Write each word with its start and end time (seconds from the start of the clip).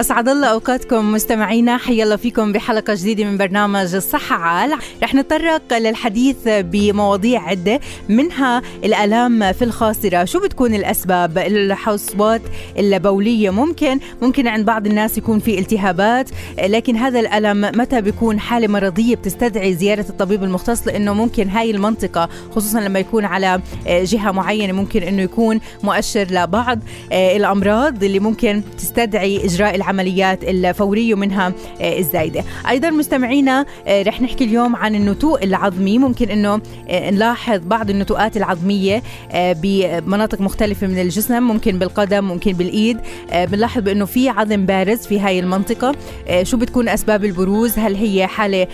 أسعد 0.00 0.28
الله 0.28 0.46
أوقاتكم 0.46 1.12
مستمعينا. 1.12 1.76
حيا 1.76 2.04
الله 2.04 2.16
فيكم 2.16 2.52
بحلقة 2.52 2.94
جديدة 2.94 3.24
من 3.24 3.36
برنامج 3.36 3.94
الصحة 3.94 4.36
عال. 4.36 4.72
رح 5.02 5.14
نتطرق 5.14 5.78
للحديث 5.78 6.36
بمواضيع 6.46 7.42
عدة 7.42 7.80
منها 8.08 8.62
الآلام 8.84 9.52
في 9.52 9.64
الخاصرة. 9.64 10.24
شو 10.24 10.40
بتكون 10.40 10.74
الأسباب؟ 10.74 11.38
الحصوات 11.38 12.42
البولية 12.78 13.50
ممكن 13.50 14.00
ممكن 14.22 14.48
عند 14.48 14.66
بعض 14.66 14.86
الناس 14.86 15.18
يكون 15.18 15.38
في 15.38 15.58
التهابات 15.58 16.30
لكن 16.58 16.96
هذا 16.96 17.20
الألم 17.20 17.60
متى 17.60 18.00
بيكون 18.00 18.40
حالة 18.40 18.66
مرضية 18.68 19.16
بتستدعي 19.16 19.74
زيارة 19.74 20.06
الطبيب 20.08 20.44
المختص؟ 20.44 20.86
لأنه 20.86 21.14
ممكن 21.14 21.48
هاي 21.48 21.70
المنطقة 21.70 22.28
خصوصا 22.50 22.80
لما 22.80 22.98
يكون 22.98 23.24
على 23.24 23.60
جهة 23.86 24.30
معينة 24.30 24.72
ممكن 24.72 25.02
أنه 25.02 25.22
يكون 25.22 25.60
مؤشر 25.82 26.26
لبعض 26.30 26.78
الأمراض 27.12 28.04
اللي 28.04 28.18
ممكن 28.18 28.62
تستدعي 28.78 29.44
إجراء 29.44 29.74
العمليات 29.88 30.44
الفورية 30.44 31.14
ومنها 31.14 31.52
آه، 31.80 31.98
الزايدة. 31.98 32.44
أيضا 32.68 32.90
مستمعينا 32.90 33.66
آه، 33.86 34.02
رح 34.02 34.22
نحكي 34.22 34.44
اليوم 34.44 34.76
عن 34.76 34.94
النتوء 34.94 35.44
العظمي. 35.44 35.98
ممكن 35.98 36.30
أنه 36.30 36.60
آه، 36.88 37.10
نلاحظ 37.10 37.60
بعض 37.66 37.90
النتوءات 37.90 38.36
العظمية 38.36 39.02
بمناطق 39.34 40.40
مختلفة 40.40 40.86
من 40.86 40.98
الجسم 40.98 41.42
ممكن 41.42 41.78
بالقدم 41.78 42.24
ممكن 42.24 42.52
بالإيد. 42.52 42.98
بنلاحظ 43.34 43.82
بأنه 43.82 44.04
في 44.04 44.28
عظم 44.28 44.66
بارز 44.66 44.98
في 44.98 45.20
هاي 45.20 45.38
المنطقة. 45.40 45.94
شو 46.42 46.56
بتكون 46.56 46.88
أسباب 46.88 47.24
البروز؟ 47.24 47.78
هل 47.78 47.94
هي 47.94 48.26
حالة 48.26 48.66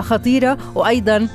خطيرة؟ 0.00 0.58
وأيضا 0.74 1.28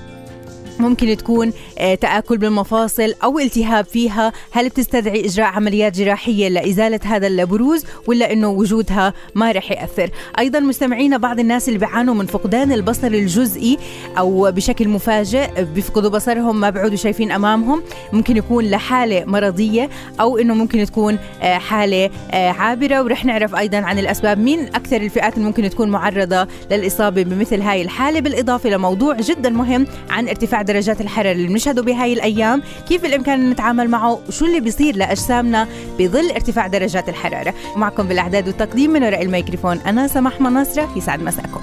ممكن 0.82 1.18
تكون 1.18 1.54
آه، 1.80 1.96
تآكل 1.96 2.38
بالمفاصل 2.38 3.14
أو 3.24 3.40
التهاب 3.40 3.86
فيها. 3.86 4.34
هل 4.52 4.70
بتستدعي 4.70 5.26
إجراء 5.26 5.48
عمليات 5.48 5.98
جراحية 5.98 6.48
لإزالة 6.48 7.00
هذا 7.06 7.28
البروز 7.28 7.86
ولا 8.08 8.34
أنه 8.34 8.48
وجودها 8.50 9.14
ما 9.36 9.52
رح 9.52 9.72
يأثر؟ 9.72 10.10
أيضا 10.40 10.60
مستمعينا 10.60 11.18
بعض 11.18 11.40
الناس 11.40 11.68
اللي 11.68 11.80
بيعانوا 11.80 12.14
من 12.14 12.26
فقدان 12.26 12.72
البصر 12.72 13.08
الجزئي 13.08 13.78
أو 14.18 14.52
بشكل 14.52 14.88
مفاجئ 14.90 15.64
بيفقدوا 15.64 16.10
بصرهم 16.10 16.60
ما 16.60 16.70
بيعودوا 16.70 16.96
شايفين 16.96 17.32
أمامهم. 17.32 17.84
ممكن 18.14 18.38
يكون 18.38 18.66
لحالة 18.66 19.26
مرضية 19.26 19.90
أو 20.20 20.38
أنه 20.38 20.54
ممكن 20.54 20.86
تكون 20.86 21.18
آه، 21.42 21.58
حالة 21.58 22.10
آه، 22.32 22.50
عابرة. 22.50 23.02
ورح 23.02 23.26
نعرف 23.26 23.56
أيضا 23.56 23.78
عن 23.78 24.00
الأسباب 24.00 24.38
مين 24.38 24.60
أكثر 24.60 24.98
الفئات 25.02 25.34
اللي 25.34 25.46
ممكن 25.46 25.70
تكون 25.70 25.90
معرضة 25.90 26.48
للإصابة 26.72 27.24
بمثل 27.24 27.62
هاي 27.62 27.82
الحالة. 27.82 28.20
بالإضافة 28.20 28.70
لموضوع 28.70 29.16
جدا 29.16 29.50
مهم 29.50 29.88
عن 30.10 30.28
ارتفاع 30.28 30.62
درجات 30.72 31.02
الحرارة 31.02 31.32
اللي 31.32 31.48
بنشهده 31.48 31.82
بهاي 31.82 32.14
الأيام 32.14 32.62
كيف 32.90 33.02
بالإمكان 33.02 33.50
نتعامل 33.50 33.90
معه؟ 33.90 34.20
وشو 34.28 34.46
اللي 34.46 34.60
بيصير 34.60 34.96
لأجسامنا 34.96 35.68
بظل 36.00 36.32
ارتفاع 36.32 36.68
درجات 36.68 37.10
الحرارة؟ 37.10 37.54
ومعكم 37.76 38.08
بالإعداد 38.08 38.48
والتقديم 38.48 38.92
من 38.92 39.04
وراء 39.04 39.22
الميكروفون 39.22 39.78
أنا 39.78 40.08
سماح 40.08 40.42
مناصرة 40.42 40.98
يسعد 40.98 41.24
مساكم. 41.24 41.62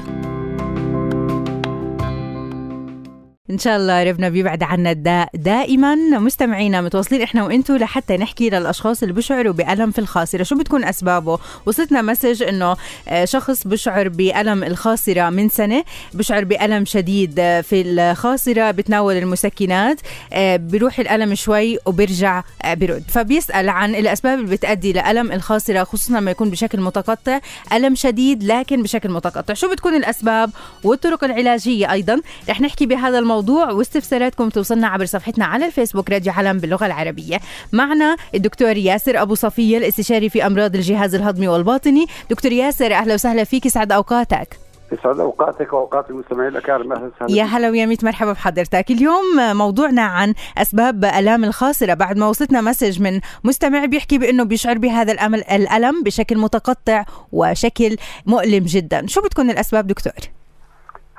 إن 3.51 3.59
شاء 3.59 3.77
الله 3.77 4.05
ربنا 4.05 4.29
بيبعد 4.29 4.63
عنا 4.63 4.91
الداء 4.91 5.29
دائما. 5.35 5.95
مستمعينا 5.95 6.81
متواصلين 6.81 7.23
إحنا 7.23 7.45
وأنتم 7.45 7.77
لحتى 7.77 8.17
نحكي 8.17 8.51
للأشخاص 8.51 9.03
اللي 9.03 9.15
بيشعروا 9.15 9.53
بألم 9.53 9.91
في 9.91 9.99
الخاصرة. 9.99 10.43
شو 10.43 10.59
بتكون 10.59 10.85
أسبابه؟ 10.85 11.39
وصلتنا 11.67 12.03
مسج 12.03 12.43
إنه 12.43 12.77
آه، 13.09 13.25
شخص 13.25 13.67
بشعر 13.67 14.09
بألم 14.09 14.65
الخاصرة 14.65 15.31
من 15.31 15.49
سنة 15.49 15.85
بشعر 16.15 16.45
بألم 16.45 16.85
شديد 16.85 17.35
في 17.41 17.83
الخاصرة 17.87 18.71
بتناول 18.71 19.15
المسكنات 19.17 20.01
آه، 20.33 20.57
بيروح 20.57 20.99
الألم 20.99 21.35
شوي 21.35 21.79
وبيرجع 21.87 22.43
آه، 22.63 22.75
برد 22.75 23.05
فبيسأل 23.09 23.69
عن 23.69 23.95
الأسباب 23.95 24.39
اللي 24.39 24.57
بتؤدي 24.57 24.93
لألم 24.93 25.33
الخاصرة 25.33 25.85
خصوصا 25.85 26.15
لما 26.15 26.31
يكون 26.31 26.51
بشكل 26.51 26.81
متقطع. 26.81 27.41
ألم 27.73 27.95
شديد 27.95 28.45
لكن 28.45 28.83
بشكل 28.83 29.11
متقطع. 29.11 29.55
شو 29.55 29.71
بتكون 29.71 29.95
الأسباب؟ 29.95 30.51
والطرق 30.85 31.25
العلاجية 31.25 31.93
أيضا. 31.93 32.21
رح 32.49 32.61
نحكي 32.61 32.87
بهذا 32.87 33.19
الموضوع 33.19 33.38
الموضوع 33.39 33.71
واستفساراتكم 33.71 34.49
توصلنا 34.49 34.87
عبر 34.87 35.05
صفحتنا 35.05 35.45
على 35.45 35.67
الفيسبوك 35.67 36.11
راديو 36.11 36.33
علم 36.33 36.59
باللغة 36.59 36.87
العربية. 36.87 37.41
معنا 37.73 38.17
الدكتور 38.35 38.77
ياسر 38.77 39.23
أبو 39.23 39.35
صفية 39.35 39.79
الاستشاري 39.79 40.29
في 40.29 40.47
أمراض 40.47 40.75
الجهاز 40.75 41.15
الهضمي 41.15 41.49
والباطني. 41.49 42.07
دكتور 42.31 42.53
ياسر 42.53 42.95
أهلا 42.95 43.15
وسهلا 43.15 43.45
فيك 43.45 43.67
يسعد 43.67 43.93
أوقاتك. 43.93 44.59
يسعد 44.93 45.21
أوقاتك 45.21 45.73
وأوقات 45.73 46.11
المستمعين 46.11 46.49
الأكارم 46.49 46.93
أهلا 46.93 47.11
وسهلا 47.17 47.39
يا 47.39 47.45
هلا 47.45 47.71
ويا 47.71 47.87
ميت 47.87 48.05
مرحبا 48.05 48.33
بحضرتك. 48.33 48.91
اليوم 48.91 49.57
موضوعنا 49.57 50.03
عن 50.03 50.35
أسباب 50.59 51.05
الام 51.05 51.45
الخاصرة. 51.45 51.95
بعد 51.95 52.17
ما 52.17 52.29
وصلتنا 52.29 52.61
مسج 52.61 53.03
من 53.03 53.21
مستمع 53.45 53.85
بيحكي 53.85 54.19
بأنه 54.19 54.45
بيشعر 54.45 54.79
بهذا 54.79 55.13
الأمل 55.13 55.45
الألم 55.45 56.03
بشكل 56.03 56.39
متقطع 56.39 57.05
وشكل 57.33 57.97
مؤلم 58.27 58.65
جدا. 58.65 59.07
شو 59.07 59.21
بتكون 59.21 59.51
الأسباب 59.51 59.87
دكتور؟ 59.87 60.13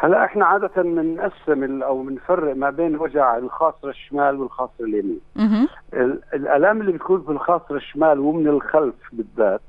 هلا 0.01 0.25
إحنا 0.25 0.45
عادة 0.45 0.81
بنقسم 0.81 1.83
أو 1.83 2.03
بنفرق 2.03 2.55
ما 2.55 2.69
بين 2.69 2.95
وجع 2.95 3.37
الخاصرة 3.37 3.89
الشمال 3.89 4.35
والخاصرة 4.39 4.85
اليمين. 4.85 5.19
الألام 6.33 6.81
اللي 6.81 6.91
بتكون 6.91 7.21
في 7.21 7.31
الخاصرة 7.31 7.75
الشمال 7.75 8.19
ومن 8.19 8.47
الخلف 8.47 8.95
بالذات 9.13 9.61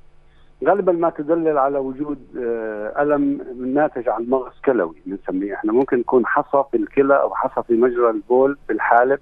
غالبا 0.66 0.92
ما 0.92 1.10
تدلل 1.10 1.58
على 1.58 1.78
وجود 1.78 2.18
آه، 2.38 3.02
ألم 3.02 3.40
ناتج 3.74 4.08
عن 4.08 4.26
مغص 4.28 4.60
كلوي 4.64 4.94
بنسميه 5.06 5.54
إحنا 5.54 5.72
ممكن 5.72 6.00
يكون 6.00 6.26
حصى 6.26 6.64
في 6.70 6.76
الكلى 6.76 7.20
أو 7.20 7.34
حصى 7.34 7.62
في 7.66 7.74
مجرى 7.74 8.10
البول 8.10 8.58
في 8.66 8.72
الحالب. 8.72 9.18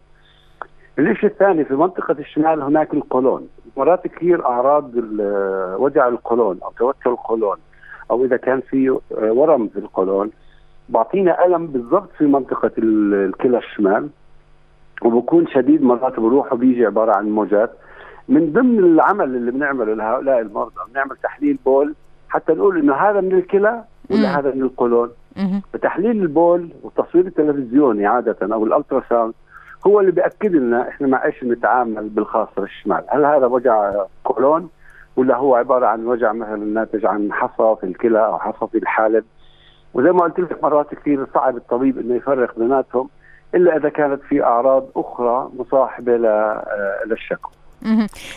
الشيء 0.98 1.30
الثاني 1.30 1.64
في 1.64 1.74
منطقة 1.74 2.16
الشمال 2.18 2.62
هناك 2.62 2.94
القولون، 2.94 3.48
مرات 3.76 4.06
كثير 4.06 4.46
أعراض 4.46 4.90
وجع 5.80 6.08
القولون 6.08 6.58
أو 6.64 6.72
توتر 6.72 7.10
القولون 7.10 7.56
أو 8.10 8.24
إذا 8.24 8.36
كان 8.36 8.60
في 8.60 8.88
آه، 8.88 9.32
ورم 9.32 9.68
في 9.68 9.78
القولون 9.78 10.30
بعطينا 10.88 11.46
ألم 11.46 11.66
بالضبط 11.66 12.10
في 12.18 12.26
منطقة 12.26 12.70
الكلى 12.78 13.58
الشمال 13.58 14.08
وبكون 15.02 15.46
شديد 15.46 15.82
مرات 15.82 16.20
بروح 16.20 16.52
وبيجي 16.52 16.86
عبارة 16.86 17.16
عن 17.16 17.30
موجات. 17.30 17.70
من 18.28 18.52
ضمن 18.52 18.78
العمل 18.78 19.24
اللي 19.24 19.50
بنعمله 19.50 19.94
لهؤلاء 19.94 20.40
المرضى 20.40 20.74
بنعمل 20.92 21.16
تحليل 21.22 21.58
بول 21.64 21.94
حتى 22.28 22.52
نقول 22.52 22.78
إنه 22.78 22.94
هذا 22.94 23.20
من 23.20 23.32
الكلى 23.32 23.84
ولا 24.10 24.38
هذا 24.38 24.54
من 24.54 24.62
القولون. 24.62 25.10
فتحليل 25.72 26.22
البول 26.22 26.68
والتصوير 26.82 27.26
التلفزيوني 27.26 28.06
عادة 28.06 28.36
أو 28.42 28.64
ال 28.66 29.02
ultrasound 29.08 29.34
هو 29.86 30.00
اللي 30.00 30.12
بيأكد 30.12 30.52
لنا 30.54 30.88
إحنا 30.88 31.06
مع 31.06 31.24
إيش 31.24 31.44
نتعامل 31.44 32.08
بالخاصره 32.08 32.64
الشمال، 32.64 33.04
هل 33.08 33.24
هذا 33.24 33.46
وجع 33.46 34.04
قولون 34.24 34.68
ولا 35.16 35.36
هو 35.36 35.54
عبارة 35.54 35.86
عن 35.86 36.06
وجع 36.06 36.32
مثلا 36.32 36.56
ناتج 36.56 37.06
عن 37.06 37.32
حصى 37.32 37.76
في 37.80 37.86
الكلى 37.86 38.26
أو 38.26 38.38
حصى 38.38 38.66
في 38.72 38.78
الحالب؟ 38.78 39.24
وزي 39.94 40.12
ما 40.12 40.22
قلت 40.22 40.40
لك 40.40 40.62
مرات 40.64 40.94
كثير 40.94 41.26
صعب 41.34 41.56
الطبيب 41.56 41.98
إنه 41.98 42.14
يفرق 42.14 42.58
بيناتهم 42.58 43.08
إلا 43.54 43.76
إذا 43.76 43.88
كانت 43.88 44.22
في 44.22 44.44
أعراض 44.44 44.86
أخرى 44.96 45.50
مصاحبة 45.58 46.28
آه، 46.28 47.04
للشكوى. 47.06 47.52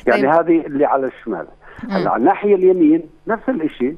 يعني 0.08 0.22
طيب. 0.22 0.26
هذه 0.32 0.66
اللي 0.66 0.86
على 0.86 1.08
الشمال. 1.08 1.48
هلأ 1.90 2.10
على 2.12 2.20
الناحية 2.20 2.56
اليمين 2.56 3.03
نفس 3.28 3.50
الشيء 3.50 3.98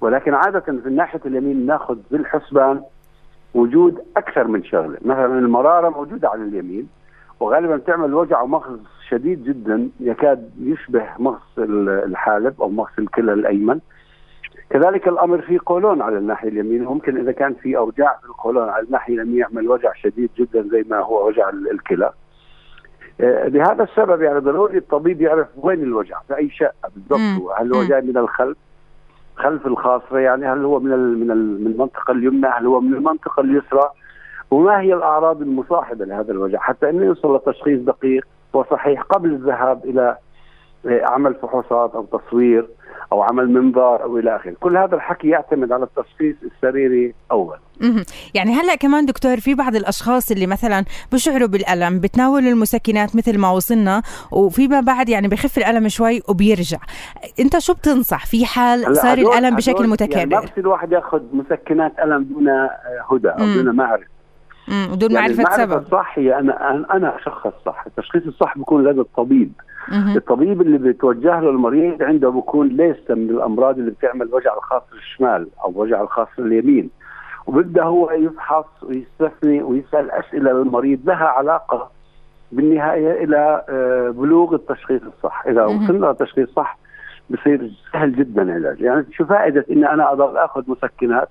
ولكن 0.00 0.34
عادة 0.34 0.60
في 0.60 0.86
الناحية 0.86 1.20
اليمين 1.26 1.66
ناخذ 1.66 1.98
بالحسبان 2.10 2.82
وجود 3.54 4.04
أكثر 4.16 4.46
من 4.46 4.64
شغلة، 4.64 4.98
مثلا 5.04 5.38
المرارة 5.38 5.88
موجودة 5.88 6.28
على 6.28 6.42
اليمين 6.42 6.88
وغالبا 7.40 7.78
تعمل 7.78 8.14
وجع 8.14 8.40
ومغص 8.40 8.78
شديد 9.08 9.44
جدا 9.44 9.88
يكاد 10.00 10.50
يشبه 10.60 11.06
مغص 11.18 11.58
الحالب 11.58 12.62
أو 12.62 12.68
مغص 12.68 12.98
الكلى 12.98 13.32
الأيمن 13.32 13.80
كذلك 14.70 15.08
الأمر 15.08 15.40
في 15.40 15.58
قولون 15.58 16.02
على 16.02 16.18
الناحية 16.18 16.48
اليمين. 16.48 16.84
ممكن 16.84 17.20
إذا 17.20 17.32
كان 17.32 17.54
في 17.54 17.76
أوجاع 17.76 18.18
في 18.22 18.26
القولون 18.26 18.68
على 18.68 18.86
الناحية 18.86 19.14
اليمين 19.14 19.36
يعمل 19.36 19.68
وجع 19.68 19.92
شديد 19.92 20.30
جدا 20.38 20.62
زي 20.62 20.84
ما 20.90 20.98
هو 20.98 21.26
وجع 21.28 21.48
الكلى. 21.48 22.10
آه، 23.20 23.48
لهذا 23.48 23.84
السبب 23.84 24.22
يعني 24.22 24.38
ضروري 24.38 24.78
الطبيب 24.78 25.20
يعرف 25.20 25.46
وين 25.56 25.82
الوجع 25.82 26.20
في 26.28 26.36
أي 26.36 26.50
شقة 26.50 26.90
بالضبط. 26.94 27.52
هل 27.58 27.74
هو 27.74 27.82
جاي 27.82 28.00
من 28.00 28.16
الخلف؟ 28.16 28.56
خلف 29.36 29.66
الخاصرة 29.66 30.18
يعني 30.18 30.46
هل 30.46 30.64
هو 30.64 30.80
من 30.80 30.90
من 30.90 31.26
من 31.64 31.66
المنطقة 31.66 32.12
اليمنى؟ 32.12 32.46
هل 32.46 32.66
هو 32.66 32.80
من 32.80 32.94
المنطقة 32.94 33.40
اليسرى؟ 33.40 33.90
وما 34.50 34.80
هي 34.80 34.94
الأعراض 34.94 35.42
المصاحبة 35.42 36.04
لهذا 36.04 36.32
الوجع؟ 36.32 36.58
حتى 36.58 36.90
إنه 36.90 37.04
يوصل 37.04 37.36
لتشخيص 37.36 37.80
دقيق 37.80 38.26
وصحيح 38.52 39.02
قبل 39.02 39.30
الذهاب 39.30 39.84
إلى 39.84 40.16
عمل 40.84 41.34
فحوصات 41.34 41.94
أو 41.94 42.04
تصوير. 42.04 42.68
أو 43.12 43.22
عمل 43.22 43.50
منظار 43.50 44.02
أو 44.02 44.18
إلى 44.18 44.36
آخره، 44.36 44.54
كل 44.60 44.76
هذا 44.76 44.94
الحكي 44.94 45.28
يعتمد 45.28 45.72
على 45.72 45.84
التشخيص 45.84 46.36
السريري 46.42 47.14
اول. 47.30 47.56
يعني 48.34 48.52
هلأ 48.52 48.74
كمان 48.74 49.06
دكتور 49.06 49.40
في 49.40 49.54
بعض 49.54 49.76
الأشخاص 49.76 50.30
اللي 50.30 50.46
مثلا 50.46 50.84
بشعروا 51.12 51.48
بالألم 51.48 52.00
بتناولوا 52.00 52.50
المسكنات 52.50 53.16
مثل 53.16 53.38
ما 53.38 53.50
وصلنا 53.50 54.02
وفيما 54.32 54.80
بعد 54.80 55.08
يعني 55.08 55.28
بخف 55.28 55.58
الألم 55.58 55.88
شوي 55.88 56.22
وبيرجع. 56.28 56.78
أنت 57.40 57.58
شو 57.58 57.74
بتنصح؟ 57.74 58.26
في 58.26 58.46
حال 58.46 58.96
صار 58.96 59.18
الألم 59.18 59.56
بشكل 59.56 59.88
متكرر 59.88 60.18
يعني 60.18 60.30
ما 60.30 60.40
بصير 60.40 60.58
الواحد 60.58 60.92
ياخذ 60.92 61.22
مسكنات 61.32 61.92
ألم 61.98 62.24
دون 62.24 62.48
هدى 63.10 63.28
أو 63.28 63.62
دون 63.62 63.76
معرفة. 63.76 64.17
بدون 64.92 65.10
يعني 65.10 65.34
معرفة 65.34 65.56
سبب. 65.56 65.82
الصح 65.82 66.18
هي 66.18 66.38
أنا 66.38 66.84
أنا 66.96 67.16
أشخص 67.16 67.52
صح 67.66 67.84
التشخيص 67.86 68.26
الصح 68.26 68.58
بيكون 68.58 68.84
لدى 68.84 69.00
الطبيب. 69.00 69.52
مم. 69.88 70.16
الطبيب 70.16 70.60
اللي 70.60 70.78
بيتوجه 70.78 71.40
له 71.40 71.50
المريض 71.50 72.02
عنده 72.02 72.30
بيكون 72.30 72.68
ليس 72.68 73.10
من 73.10 73.30
الأمراض 73.30 73.78
اللي 73.78 73.90
بتعمل 73.90 74.28
وجع 74.32 74.56
الخاصر 74.56 74.96
الشمال 74.96 75.48
أو 75.64 75.72
وجع 75.76 76.00
الخاصر 76.02 76.42
اليمين 76.42 76.90
وبده 77.46 77.82
هو 77.82 78.10
يفحص 78.10 78.64
ويستثني 78.82 79.62
ويسأل 79.62 80.10
أسئلة 80.10 80.52
للمريض. 80.52 81.00
لها 81.04 81.26
علاقة 81.26 81.90
بالنهاية 82.52 83.24
إلى 83.24 83.64
آه، 83.68 84.10
بلوغ 84.10 84.54
التشخيص 84.54 85.02
الصح، 85.02 85.44
إذا 85.46 85.64
وصلنا 85.64 86.06
للتشخيص 86.06 86.48
صح 86.50 86.78
بصير 87.30 87.70
سهل 87.92 88.16
جدا 88.16 88.42
العلاج، 88.42 88.80
يعني 88.80 89.06
شو 89.12 89.24
فائدة 89.24 89.64
ان 89.70 89.84
أنا 89.84 90.12
أضل 90.12 90.36
آخذ 90.36 90.62
مسكنات؟ 90.66 91.28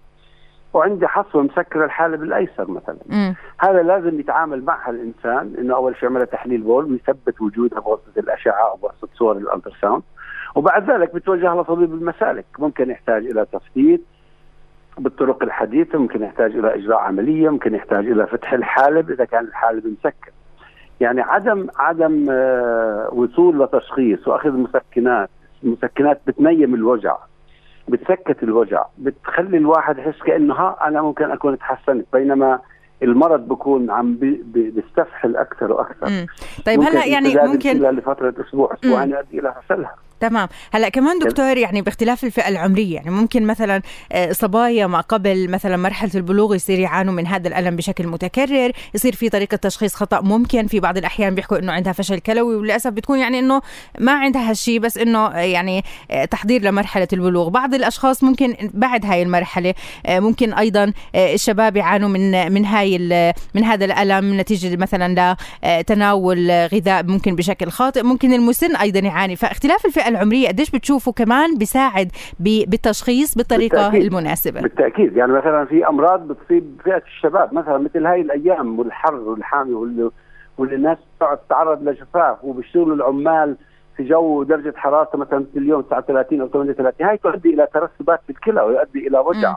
وعندي 0.73 1.07
حصوة 1.07 1.43
مسكرة 1.43 1.85
الحالب 1.85 2.23
الايسر 2.23 2.71
مثلا. 2.71 2.97
مم. 3.05 3.35
هذا 3.59 3.81
لازم 3.83 4.19
يتعامل 4.19 4.63
معها 4.65 4.89
الإنسان 4.89 5.53
إنه 5.59 5.75
أول 5.75 5.95
شيء 5.95 6.03
يعمل 6.09 6.27
تحليل 6.27 6.61
بول 6.61 6.85
ويثبت 6.91 7.41
وجودها 7.41 7.79
بواسطة 7.79 8.19
الأشعة 8.19 8.69
أو 8.71 8.75
بواسطة 8.77 9.07
صور 9.13 9.37
ال 9.37 9.43
ultrasound 9.43 10.03
وبعد 10.55 10.91
ذلك 10.91 11.15
بتوجه 11.15 11.53
لطبيب 11.53 11.93
المسالك 11.93 12.45
ممكن 12.59 12.89
يحتاج 12.89 13.25
إلى 13.25 13.45
تفتيت 13.51 14.01
بالطرق 14.97 15.43
الحديثة 15.43 15.97
ممكن 15.99 16.23
يحتاج 16.23 16.55
إلى 16.55 16.75
إجراء 16.75 16.97
عملية 16.99 17.49
ممكن 17.49 17.75
يحتاج 17.75 18.07
إلى 18.07 18.27
فتح 18.27 18.53
الحالب 18.53 19.11
إذا 19.11 19.25
كان 19.25 19.45
الحالب 19.45 19.85
مسكر 19.87 20.31
يعني 20.99 21.21
عدم 21.21 21.67
عدم 21.77 22.25
آه، 22.29 23.09
وصول 23.11 23.63
لتشخيص 23.63 24.27
وأخذ 24.27 24.51
مسكنات 24.51 25.29
المسكنات 25.63 26.21
بتنيم 26.27 26.73
الوجع. 26.75 27.17
بتسكت 27.87 28.43
الوجع 28.43 28.85
بتخلي 28.97 29.57
الواحد 29.57 29.97
يحس 29.97 30.21
كانه 30.25 30.53
ها 30.53 30.77
أنا 30.87 31.01
ممكن 31.01 31.31
أكون 31.31 31.57
تحسنت 31.57 32.05
بينما 32.13 32.59
المرض 33.03 33.47
بكون 33.47 33.89
عم 33.91 34.17
بيستفحل 34.43 35.35
أكثر 35.35 35.71
وأكثر. 35.71 36.09
مم. 36.09 36.25
طيب 36.65 36.81
هلا 36.81 37.05
يعني 37.05 37.35
ممكن 37.35 37.81
لفترة 37.81 38.33
أسبوع 38.47 38.73
أسبوعين 38.73 39.09
يؤدي 39.09 39.39
إلى 39.39 39.55
فشلها. 39.61 39.95
تمام. 40.19 40.47
هلا 40.71 40.89
كمان 40.89 41.19
دكتور 41.19 41.57
يعني 41.57 41.81
باختلاف 41.81 42.23
الفئة 42.23 42.47
العمرية 42.47 42.95
يعني 42.95 43.11
ممكن 43.11 43.45
مثلا 43.45 43.81
آه، 44.11 44.31
صبايا 44.31 44.87
ما 44.87 45.01
قبل 45.01 45.49
مثلا 45.49 45.77
مرحلة 45.77 46.11
البلوغ 46.15 46.55
يصير 46.55 46.79
يعانوا 46.79 47.13
من 47.13 47.27
هذا 47.27 47.47
الألم 47.47 47.75
بشكل 47.75 48.07
متكرر 48.07 48.71
يصير 48.93 49.15
في 49.15 49.29
طريقة 49.29 49.57
تشخيص 49.57 49.95
خطأ 49.95 50.21
ممكن 50.21 50.67
في 50.67 50.79
بعض 50.79 50.97
الأحيان 50.97 51.35
بيحكوا 51.35 51.59
إنه 51.59 51.71
عندها 51.71 51.93
فشل 51.93 52.19
كلوي 52.19 52.55
وللأسف 52.55 52.91
بتكون 52.91 53.19
يعني 53.19 53.39
إنه 53.39 53.61
ما 53.99 54.11
عندها 54.11 54.49
هالشيء 54.49 54.79
بس 54.79 54.97
إنه 54.97 55.27
آه، 55.27 55.37
يعني 55.37 55.83
آه، 56.11 56.25
تحضير 56.25 56.61
لمرحلة 56.61 57.07
البلوغ. 57.13 57.49
بعض 57.49 57.73
الأشخاص 57.73 58.23
ممكن 58.23 58.55
بعد 58.73 59.05
هاي 59.05 59.21
المرحلة 59.21 59.73
ممكن 60.09 60.53
أيضا 60.53 60.93
الشباب 61.15 61.77
يعانوا 61.77 62.09
من 62.09 62.51
من 62.51 62.65
هاي 62.65 62.97
من 63.55 63.63
هذا 63.63 63.85
الألم 63.85 64.39
نتيجة 64.39 64.75
مثلا 64.75 65.35
لتناول 65.63 66.51
غذاء 66.51 67.03
ممكن 67.03 67.35
بشكل 67.35 67.69
خاطئ 67.69 68.03
ممكن 68.03 68.33
المسن 68.33 68.75
أيضا 68.75 68.99
يعاني. 68.99 69.35
فاختلاف 69.35 69.85
الفئة 69.85 70.06
العمرية 70.07 70.47
قديش 70.47 70.71
بتشوفوا 70.71 71.13
كمان 71.13 71.57
بيساعد 71.57 72.11
بالتشخيص 72.39 73.35
بالطريقة 73.35 73.77
بالتأكيد. 73.83 74.03
المناسبة؟ 74.13 74.61
بالتأكيد. 74.61 75.17
يعني 75.17 75.31
مثلا 75.33 75.65
في 75.65 75.87
أمراض 75.87 76.27
بتصيب 76.27 76.81
فئة 76.83 77.03
الشباب 77.07 77.53
مثلا 77.53 77.77
مثل 77.77 78.05
هاي 78.05 78.21
الأيام 78.21 78.79
والحر 78.79 79.15
والحامي 79.15 79.73
واللي, 79.73 80.09
واللي 80.57 80.75
الناس 80.75 80.97
تتعرض 81.19 81.83
لجفاف 81.83 82.43
وبيشتغلوا 82.43 82.95
العمال 82.95 83.55
في 83.97 84.03
جو 84.03 84.43
درجة 84.43 84.73
حرارته 84.77 85.17
مثلا 85.17 85.45
في 85.53 85.59
اليوم 85.59 85.81
39 85.81 86.41
أو 86.41 86.47
38 86.47 87.07
هاي 87.07 87.17
تؤدي 87.17 87.49
إلى 87.53 87.67
ترسبات 87.73 88.19
في 88.23 88.29
الكلى 88.29 88.61
ويؤدي 88.61 89.07
إلى 89.07 89.19
وجع 89.19 89.55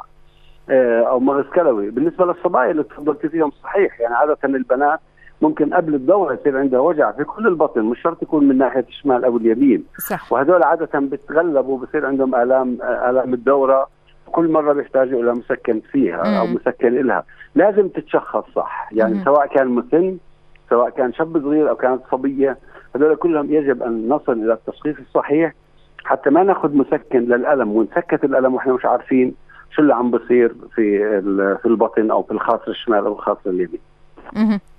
آه 0.70 1.02
أو 1.02 1.20
مغص 1.20 1.46
كلوي. 1.54 1.90
بالنسبة 1.90 2.26
للصبايا 2.26 2.70
اللي 2.70 2.82
تفضلت 2.82 3.26
فيهم 3.26 3.50
صحيح 3.62 4.00
يعني 4.00 4.14
عادة 4.14 4.38
البنات 4.44 5.00
ممكن 5.42 5.74
قبل 5.74 5.94
الدوره 5.94 6.34
يصير 6.34 6.58
عندها 6.58 6.80
وجع 6.80 7.12
في 7.12 7.24
كل 7.24 7.46
البطن 7.46 7.82
مش 7.82 8.02
شرط 8.02 8.22
يكون 8.22 8.48
من 8.48 8.58
ناحية 8.58 8.84
الشمال 8.88 9.24
أو 9.24 9.36
اليمين 9.36 9.84
صح. 10.08 10.32
وهدول 10.32 10.62
عادة 10.62 11.00
بتغلبوا 11.00 11.78
بصير 11.78 12.06
عندهم 12.06 12.34
آلام 12.34 12.78
آلام 12.82 13.34
الدورة 13.34 13.88
كل 14.32 14.48
مرة 14.52 14.72
بيحتاجوا 14.72 15.22
إلى 15.22 15.32
مسكن 15.34 15.80
فيها 15.92 16.22
مم. 16.28 16.34
أو 16.34 16.46
مسكن 16.46 17.06
لها 17.06 17.24
لازم 17.54 17.88
تتشخص 17.88 18.44
صح 18.54 18.88
يعني 18.92 19.14
مم. 19.14 19.24
سواء 19.24 19.46
كان 19.46 19.68
مسن 19.68 20.16
سواء 20.70 20.90
كان 20.90 21.12
شاب 21.12 21.42
صغير 21.42 21.70
أو 21.70 21.76
كانت 21.76 22.02
صبية 22.10 22.58
هذول 22.96 23.16
كلهم 23.16 23.52
يجب 23.54 23.82
أن 23.82 24.08
نصل 24.08 24.32
إلى 24.32 24.52
التشخيص 24.52 24.96
الصحيح 24.98 25.54
حتى 26.04 26.30
ما 26.30 26.42
ناخذ 26.42 26.76
مسكن 26.76 27.18
للألم 27.20 27.76
ونسكت 27.76 28.24
الألم 28.24 28.54
وإحنا 28.54 28.72
مش 28.72 28.84
عارفين 28.84 29.34
شو 29.70 29.82
اللي 29.82 29.94
عم 29.94 30.10
بصير 30.10 30.54
في 30.74 30.98
في 31.62 31.66
البطن 31.66 32.10
أو 32.10 32.22
في 32.22 32.30
الخاصر 32.30 32.68
الشمال 32.68 32.98
أو 33.06 33.12
الخاصر 33.12 33.50
اليمين 33.50 33.80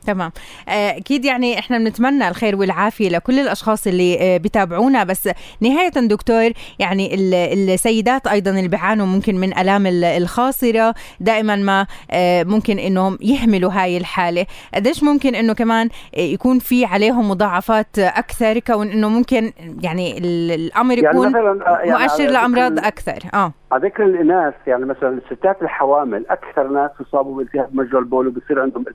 تمام. 0.08 0.32
آه، 0.70 0.98
أكيد 0.98 1.26
يعني 1.26 1.60
إحنا 1.60 1.78
بنتمنى 1.78 2.28
الخير 2.28 2.56
والعافية 2.56 3.10
لكل 3.10 3.40
الأشخاص 3.40 3.88
اللي 3.88 4.18
آه، 4.22 4.38
بتابعونا 4.38 5.04
بس 5.04 5.30
نهاية 5.62 5.90
دكتور 5.90 6.52
يعني 6.80 7.16
السيدات 7.54 8.28
أيضا 8.28 8.52
اللي 8.52 8.68
بيعانوا 8.68 9.06
ممكن 9.06 9.36
من 9.36 9.58
ألام 9.58 9.88
الخاصرة 9.88 10.96
دائما 11.20 11.56
ما 11.56 11.88
آه، 12.12 12.44
ممكن 12.44 12.80
إنهم 12.80 13.18
يهملوا 13.22 13.72
هاي 13.72 13.98
الحالة. 13.98 14.46
قديش 14.74 15.04
ممكن 15.04 15.36
إنه 15.36 15.54
كمان 15.54 15.90
يكون 16.18 16.60
في 16.60 16.86
عليهم 16.86 17.30
مضاعفات 17.30 18.00
أكثر؟ 18.00 18.60
كون 18.60 18.88
إنه 18.88 19.10
ممكن 19.10 19.52
يعني 19.82 20.18
الأمر 20.18 20.98
يعني 20.98 21.18
يكون 21.18 21.34
يعني 21.34 21.90
يعني 21.90 21.92
مؤشر 21.92 22.28
لأمراض 22.28 22.80
أكثر. 22.80 23.20
آه. 23.34 23.54
على 23.72 23.88
ذكر 23.88 24.04
الاناث 24.06 24.54
يعني 24.68 24.86
مثلا 24.86 25.10
الستات 25.10 25.62
الحوامل 25.62 26.26
أكثر 26.30 26.68
ناس 26.68 26.92
يصابوا 27.02 27.38
بالتهاب 27.38 27.76
مجرى 27.76 28.00
البول 28.00 28.28
وبصير 28.28 28.62
عندهم 28.62 28.86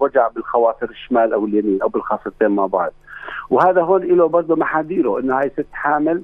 وجع 0.00 0.28
بالخواصر 0.54 0.90
الشمال 0.90 1.32
أو 1.32 1.44
اليمين 1.44 1.82
أو 1.82 1.88
بالخاصرتين 1.88 2.48
مع 2.48 2.66
بعض. 2.66 2.92
وهذا 3.50 3.82
هون 3.82 4.02
له 4.02 4.28
برضه 4.28 4.56
محاذيره 4.56 5.20
إنه 5.20 5.38
هاي 5.38 5.50
ست 5.50 5.66
حامل 5.72 6.22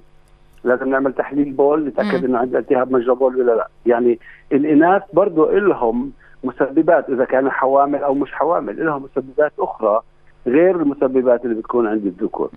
لازم 0.64 0.88
نعمل 0.88 1.12
تحليل 1.12 1.52
بول 1.52 1.84
نتأكد 1.86 2.24
إنه 2.24 2.38
عندها 2.38 2.60
التهاب 2.60 2.92
مجرى 2.92 3.14
بول 3.14 3.36
ولا 3.36 3.52
لا. 3.52 3.68
يعني 3.86 4.18
الإناث 4.52 5.02
برضه 5.12 5.52
لهم 5.52 6.12
مسببات 6.44 7.10
إذا 7.10 7.24
كانوا 7.24 7.50
حوامل 7.50 8.02
أو 8.02 8.14
مش 8.14 8.32
حوامل 8.32 8.86
لهم 8.86 9.02
مسببات 9.02 9.52
أخرى 9.58 10.00
غير 10.46 10.76
المسببات 10.76 11.44
اللي 11.44 11.54
بتكون 11.54 11.86
عند 11.86 12.06
الذكور. 12.06 12.50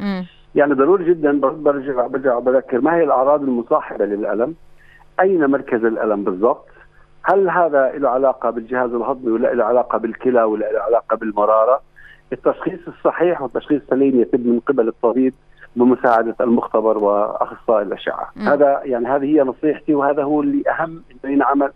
يعني 0.56 0.74
ضروري 0.74 1.06
جدا 1.06 1.40
برجع 1.40 2.08
برجع 2.08 2.40
بذكر 2.40 2.82
ما 2.82 2.96
هي 2.96 3.04
الأعراض 3.04 3.42
المصاحبة 3.44 4.06
للألم؟ 4.06 4.56
أين 5.20 5.46
مركز 5.46 5.86
الألم 5.86 6.24
بالضبط؟ 6.24 6.66
هل 7.24 7.50
هذا 7.50 7.92
له 7.92 8.10
علاقة 8.10 8.50
بالجهاز 8.50 8.94
الهضمي 8.94 9.32
ولا 9.32 9.54
له 9.54 9.64
علاقة 9.64 9.98
بالكلى 9.98 10.44
ولا 10.44 10.72
له 10.72 10.80
علاقة 10.80 11.18
بالمرارة 11.18 11.82
التشخيص 12.34 12.80
الصحيح 12.88 13.42
والتشخيص 13.42 13.82
السليم 13.82 14.22
يتم 14.22 14.40
من 14.40 14.60
قبل 14.60 14.88
الطبيب 14.88 15.34
بمساعدة 15.76 16.36
المختبر 16.42 16.98
وأخصائي 16.98 17.84
الأشعة 17.84 18.32
م. 18.36 18.42
هذا 18.42 18.82
يعني 18.84 19.08
هذه 19.08 19.26
هي 19.26 19.42
نصيحتي 19.42 19.96
وهذا 19.96 20.24
هو 20.24 20.42
اللي 20.42 20.64
أهم 20.70 21.04
إنه 21.12 21.34
ينعمل 21.34 21.72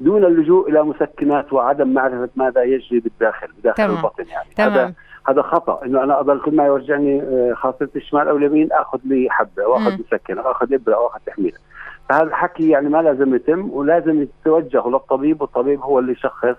دون 0.00 0.24
اللجوء 0.24 0.70
إلى 0.70 0.82
مسكنات 0.82 1.52
وعدم 1.52 1.94
معرفة 1.94 2.28
ماذا 2.36 2.62
يجري 2.62 3.00
بالداخل 3.00 3.48
بداخل 3.58 3.76
تمام. 3.76 3.96
البطن 3.96 4.24
يعني 4.28 4.48
تمام. 4.56 4.72
هذا 4.72 4.92
هذا 5.28 5.42
خطأ 5.42 5.84
إنه 5.84 6.04
أنا 6.04 6.20
اضل 6.20 6.40
كل 6.40 6.56
ما 6.56 6.66
يوجعني 6.66 7.22
آه، 7.22 7.54
خاصية 7.54 7.88
الشمال 7.96 8.28
أو 8.28 8.36
اليمين 8.36 8.72
أخذ 8.72 8.98
لي 9.04 9.26
حبة 9.30 9.66
وأخذ 9.66 9.92
مسكن 9.92 10.38
أو 10.38 10.50
اخذ 10.50 10.74
إبرة 10.74 10.94
أو 10.94 11.06
اخذ 11.06 11.18
تحميلة 11.26 11.58
فهذا 12.10 12.22
الحكي 12.22 12.68
يعني 12.68 12.88
ما 12.88 13.02
لازم 13.02 13.34
يتم 13.34 13.70
ولازم 13.70 14.22
يتوجهوا 14.22 14.90
للطبيب 14.90 15.40
والطبيب 15.40 15.80
هو 15.80 15.98
اللي 15.98 16.12
يشخص 16.12 16.56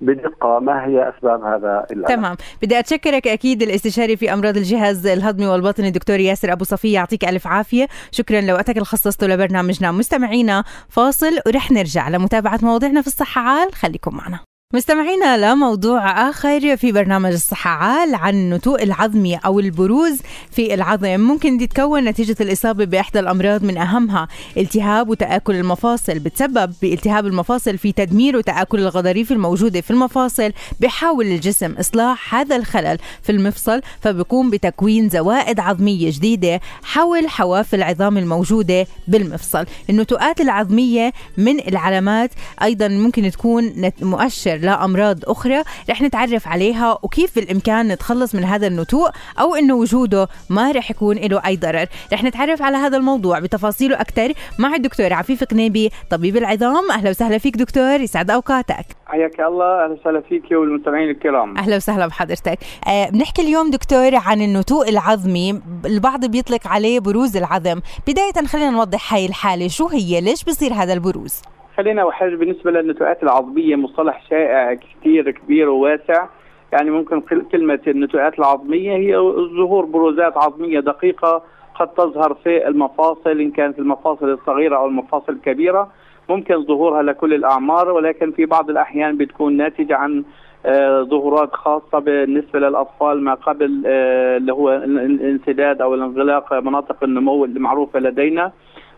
بدقة 0.00 0.58
ما 0.58 0.84
هي 0.86 1.08
أسباب 1.08 1.44
هذا 1.44 1.86
الألم. 1.90 2.06
تمام. 2.06 2.36
بدي 2.62 2.78
أتشكرك 2.78 3.28
أكيد 3.28 3.62
الاستشاري 3.62 4.16
في 4.16 4.32
أمراض 4.32 4.56
الجهاز 4.56 5.06
الهضمي 5.06 5.46
والباطني 5.46 5.88
الدكتور 5.88 6.20
ياسر 6.20 6.52
أبو 6.52 6.64
صفية 6.64 6.94
يعطيك 6.94 7.24
ألف 7.24 7.46
عافية. 7.46 7.86
شكرا 8.10 8.40
لوقتك 8.40 8.74
اللي 8.74 8.84
خصصته 8.84 9.26
لبرنامجنا. 9.26 9.92
مستمعينا 9.92 10.64
فاصل 10.88 11.32
ورح 11.46 11.70
نرجع 11.70 12.08
لمتابعة 12.08 12.58
مواضيعنا 12.62 13.00
في 13.00 13.06
الصحة 13.06 13.40
عال. 13.40 13.74
خليكم 13.74 14.16
معنا. 14.16 14.38
مستمعينا 14.74 15.52
لموضوع 15.52 16.30
آخر 16.30 16.76
في 16.76 16.92
برنامج 16.92 17.32
الصحة 17.32 17.70
عال 17.70 18.14
عن 18.14 18.34
النتوء 18.34 18.82
العظمي 18.82 19.36
أو 19.36 19.60
البروز 19.60 20.18
في 20.50 20.74
العظم. 20.74 21.20
ممكن 21.20 21.58
تتكون 21.58 22.04
نتيجة 22.04 22.36
الإصابة 22.40 22.84
بإحدى 22.84 23.20
الأمراض 23.20 23.64
من 23.64 23.78
أهمها 23.78 24.28
التهاب 24.56 25.08
وتآكل 25.08 25.54
المفاصل. 25.54 26.18
بتسبب 26.18 26.72
بالتهاب 26.82 27.26
المفاصل 27.26 27.78
في 27.78 27.92
تدمير 27.92 28.36
وتآكل 28.36 28.78
الغضاريف 28.78 29.32
الموجودة 29.32 29.80
في 29.80 29.90
المفاصل 29.90 30.52
بحاول 30.80 31.26
الجسم 31.26 31.72
إصلاح 31.72 32.34
هذا 32.34 32.56
الخلل 32.56 32.98
في 33.22 33.32
المفصل 33.32 33.80
فبيقوم 34.00 34.50
بتكوين 34.50 35.08
زوائد 35.08 35.60
عظمية 35.60 36.10
جديدة 36.10 36.60
حول 36.82 37.28
حواف 37.28 37.74
العظام 37.74 38.18
الموجودة 38.18 38.86
بالمفصل. 39.08 39.66
النتوءات 39.90 40.40
العظمية 40.40 41.12
من 41.36 41.60
العلامات 41.68 42.30
أيضا 42.62 42.88
ممكن 42.88 43.30
تكون 43.30 43.90
مؤشر 44.02 44.55
لأمراض 44.56 45.18
أخرى 45.24 45.62
رح 45.90 46.02
نتعرف 46.02 46.48
عليها 46.48 46.98
وكيف 47.02 47.34
بالإمكان 47.34 47.88
نتخلص 47.88 48.34
من 48.34 48.44
هذا 48.44 48.66
النتوء 48.66 49.10
أو 49.40 49.54
أنه 49.54 49.74
وجوده 49.74 50.28
ما 50.50 50.72
رح 50.72 50.90
يكون 50.90 51.16
له 51.16 51.46
أي 51.46 51.56
ضرر. 51.56 51.86
رح 52.12 52.24
نتعرف 52.24 52.62
على 52.62 52.76
هذا 52.76 52.96
الموضوع 52.96 53.38
بتفاصيله 53.38 54.00
أكثر 54.00 54.32
مع 54.58 54.74
الدكتور 54.74 55.12
عفيف 55.12 55.44
قنيبي 55.44 55.90
طبيب 56.10 56.36
العظام. 56.36 56.90
أهلا 56.90 57.10
وسهلا 57.10 57.38
فيك 57.38 57.56
دكتور 57.56 58.00
يسعد 58.00 58.30
أوقاتك. 58.30 58.86
حياك 59.06 59.40
الله 59.40 59.84
أهلا 59.84 59.96
وسهلا 60.00 60.20
فيك 60.28 60.44
والمستمعين 60.50 61.10
الكرام. 61.10 61.58
أهلا 61.58 61.76
وسهلا 61.76 62.06
بحضرتك. 62.06 62.58
آه 62.88 63.10
بنحكي 63.10 63.42
اليوم 63.42 63.70
دكتور 63.70 64.14
عن 64.14 64.42
النتوء 64.42 64.88
العظمي 64.88 65.62
البعض 65.84 66.24
بيطلق 66.24 66.66
عليه 66.66 67.00
بروز 67.00 67.36
العظم. 67.36 67.80
بداية 68.08 68.46
خلينا 68.46 68.70
نوضح 68.70 69.14
هاي 69.14 69.26
الحالة 69.26 69.68
شو 69.68 69.88
هي؟ 69.88 70.20
ليش 70.20 70.44
بصير 70.44 70.72
هذا 70.74 70.92
البروز؟ 70.92 71.42
خلينا 71.76 72.08
أحرج 72.08 72.34
بالنسبة 72.34 72.70
للنتوءات 72.70 73.22
العظمية 73.22 73.76
مصطلح 73.76 74.22
شائع 74.30 74.74
كثير 74.74 75.30
كبير 75.30 75.68
وواسع. 75.68 76.26
يعني 76.72 76.90
ممكن 76.90 77.20
كلمة 77.52 77.80
النتوءات 77.86 78.38
العظمية 78.38 78.96
هي 78.96 79.16
ظهور 79.56 79.84
بروزات 79.84 80.36
عظمية 80.36 80.80
دقيقة 80.80 81.42
قد 81.74 81.88
تظهر 81.88 82.34
في 82.34 82.68
المفاصل 82.68 83.40
إن 83.40 83.50
كانت 83.50 83.78
المفاصل 83.78 84.30
الصغيرة 84.30 84.76
أو 84.76 84.86
المفاصل 84.86 85.32
الكبيرة. 85.32 85.88
ممكن 86.28 86.64
ظهورها 86.64 87.02
لكل 87.02 87.34
الأعمار 87.34 87.90
ولكن 87.90 88.32
في 88.32 88.46
بعض 88.46 88.70
الأحيان 88.70 89.16
بتكون 89.16 89.56
ناتجة 89.56 89.96
عن 89.96 90.24
آه، 90.66 91.02
ظهورات 91.02 91.54
خاصة 91.54 91.98
بالنسبة 91.98 92.58
للأطفال 92.58 93.22
ما 93.22 93.34
قبل 93.34 93.82
آه، 93.86 94.36
اللي 94.36 94.52
هو 94.52 94.72
الانسداد 94.72 95.80
أو 95.80 95.94
الانغلاق 95.94 96.54
مناطق 96.54 97.04
النمو 97.04 97.44
المعروفة 97.44 98.00
لدينا. 98.00 98.52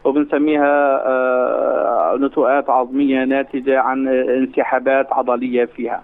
وبنسميها 0.04 1.02
آه، 1.06 2.16
نتوءات 2.20 2.70
عظمية 2.70 3.24
ناتجة 3.24 3.80
عن 3.80 4.08
انسحابات 4.08 5.12
عضلية 5.12 5.64
فيها. 5.64 6.02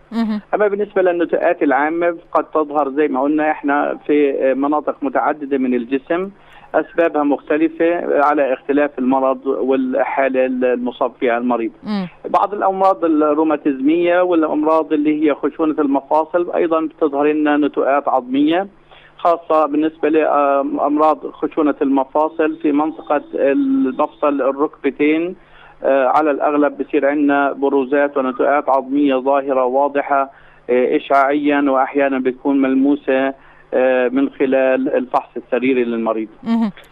أما 0.54 0.68
بالنسبة 0.68 1.02
للنتوءات 1.02 1.62
العامة 1.62 2.16
قد 2.32 2.44
تظهر 2.44 2.90
زي 2.90 3.08
ما 3.08 3.20
قلنا 3.22 3.50
إحنا 3.50 3.98
في 4.06 4.32
مناطق 4.56 4.96
متعددة 5.02 5.58
من 5.58 5.74
الجسم 5.74 6.30
أسبابها 6.74 7.22
مختلفة 7.22 7.94
على 8.24 8.52
اختلاف 8.52 8.98
المرض 8.98 9.46
والحالة 9.46 10.46
المصاب 10.46 11.12
فيها 11.20 11.38
المريض. 11.38 11.70
بعض 12.28 12.54
الأمراض 12.54 13.04
الروماتيزمية 13.04 14.20
والأمراض 14.20 14.92
اللي 14.92 15.24
هي 15.30 15.34
خشونة 15.34 15.74
المفاصل 15.78 16.50
أيضا 16.54 16.80
بتظهر 16.80 17.26
لنا 17.32 17.56
نتوءات 17.56 18.08
عظمية. 18.08 18.66
خاصة 19.24 19.66
بالنسبة 19.66 20.08
لأمراض 20.08 21.30
خشونة 21.30 21.74
المفاصل 21.82 22.56
في 22.62 22.72
منطقة 22.72 23.22
المفصل 23.34 24.42
الركبتين 24.42 25.36
آه، 25.82 26.06
على 26.06 26.30
الأغلب 26.30 26.78
بصير 26.78 27.06
عندنا 27.06 27.52
بروزات 27.52 28.16
ونتوءات 28.16 28.68
عظمية 28.68 29.16
ظاهرة 29.16 29.64
واضحة 29.64 30.30
آه، 30.70 30.96
إشعاعيا 30.96 31.60
وأحيانا 31.60 32.18
بتكون 32.18 32.60
ملموسة. 32.60 33.34
من 34.12 34.30
خلال 34.30 34.94
الفحص 34.96 35.28
السريري 35.36 35.84
للمريض. 35.84 36.28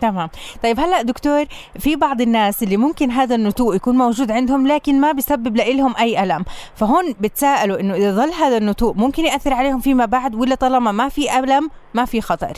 تمام. 0.00 0.28
طيب 0.62 0.80
هلا 0.80 1.02
دكتور 1.02 1.44
في 1.78 1.96
بعض 1.96 2.20
الناس 2.20 2.62
اللي 2.62 2.76
ممكن 2.76 3.10
هذا 3.10 3.34
النتوء 3.34 3.76
يكون 3.76 3.96
موجود 3.96 4.30
عندهم 4.30 4.66
لكن 4.66 5.00
ما 5.00 5.12
بيسبب 5.12 5.56
لهم 5.56 5.94
أي 6.00 6.22
ألم. 6.22 6.44
فهون 6.74 7.04
بتساءلوا 7.20 7.80
إنه 7.80 7.94
إذا 7.94 8.10
ظل 8.10 8.32
هذا 8.32 8.56
النتوء 8.56 8.94
ممكن 8.96 9.22
يأثر 9.22 9.52
عليهم 9.54 9.78
فيما 9.80 10.04
بعد 10.04 10.34
ولا 10.34 10.54
طالما 10.54 10.92
ما 10.92 11.08
في 11.08 11.38
ألم 11.38 11.70
ما 11.94 12.04
في 12.04 12.20
خطر؟ 12.20 12.52